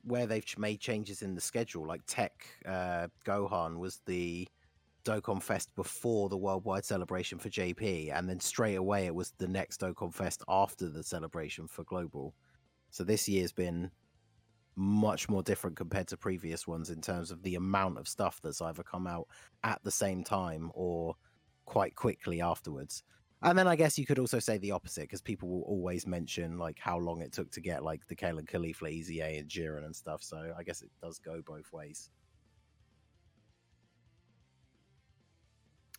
[0.04, 2.30] where they've made changes in the schedule, like TEQ
[2.66, 4.48] uh, Gohan was the
[5.06, 9.48] Dokkan Fest before the worldwide celebration for JP, and then straight away it was the
[9.48, 12.34] next Dokkan Fest after the celebration for Global.
[12.90, 13.92] So this year's been
[14.76, 18.62] much more different compared to previous ones in terms of the amount of stuff that's
[18.62, 19.28] either come out
[19.64, 21.16] at the same time or
[21.66, 23.04] quite quickly afterwards.
[23.44, 26.58] And then I guess you could also say the opposite because people will always mention
[26.58, 29.50] like how long it took to get like the Kale and Caulifla, Easy A, and
[29.50, 30.24] Jiren and stuff.
[30.24, 32.10] So I guess it does go both ways.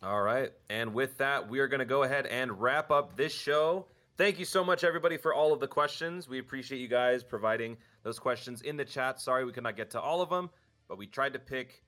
[0.01, 0.51] All right.
[0.71, 3.85] And with that, we are going to go ahead and wrap up this show.
[4.17, 6.27] Thank you so much, everybody, for all of the questions.
[6.27, 9.21] We appreciate you guys providing those questions in the chat.
[9.21, 10.49] Sorry we could not get to all of them,
[10.87, 11.83] but we tried to pick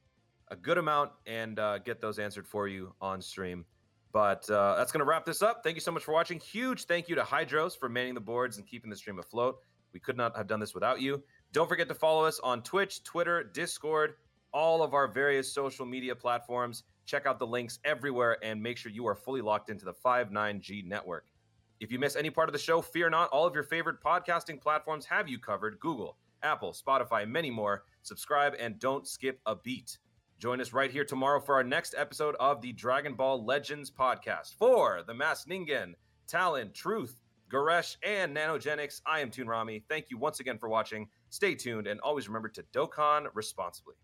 [0.49, 3.65] a good amount and uh, get those answered for you on stream.
[4.17, 5.61] But uh, that's going to wrap this up.
[5.63, 6.39] Thank you so much for watching.
[6.39, 9.59] Huge thank you to Hydros for manning the boards and keeping the stream afloat.
[9.93, 11.21] We could not have done this without you.
[11.53, 14.15] Don't forget to follow us on Twitch, Twitter, Discord,
[14.55, 16.81] all of our various social media platforms.
[17.05, 20.83] Check out the links everywhere and make sure you are fully locked into the 59G
[20.83, 21.27] network.
[21.79, 23.29] If you miss any part of the show, fear not.
[23.29, 27.83] All of your favorite podcasting platforms have you covered Google, Apple, Spotify, many more.
[28.01, 29.99] Subscribe and don't skip a beat.
[30.39, 34.53] Join us right here tomorrow for our next episode of the Dragon Ball Legends podcast.
[34.53, 35.93] For the Mass Ningen,
[36.27, 37.19] Talon, Truth,
[37.51, 39.83] Goresh, and Nanogenics, I am Toon Rami.
[39.89, 41.07] Thank you once again for watching.
[41.31, 43.95] Stay tuned and always remember to Dokkan responsibly.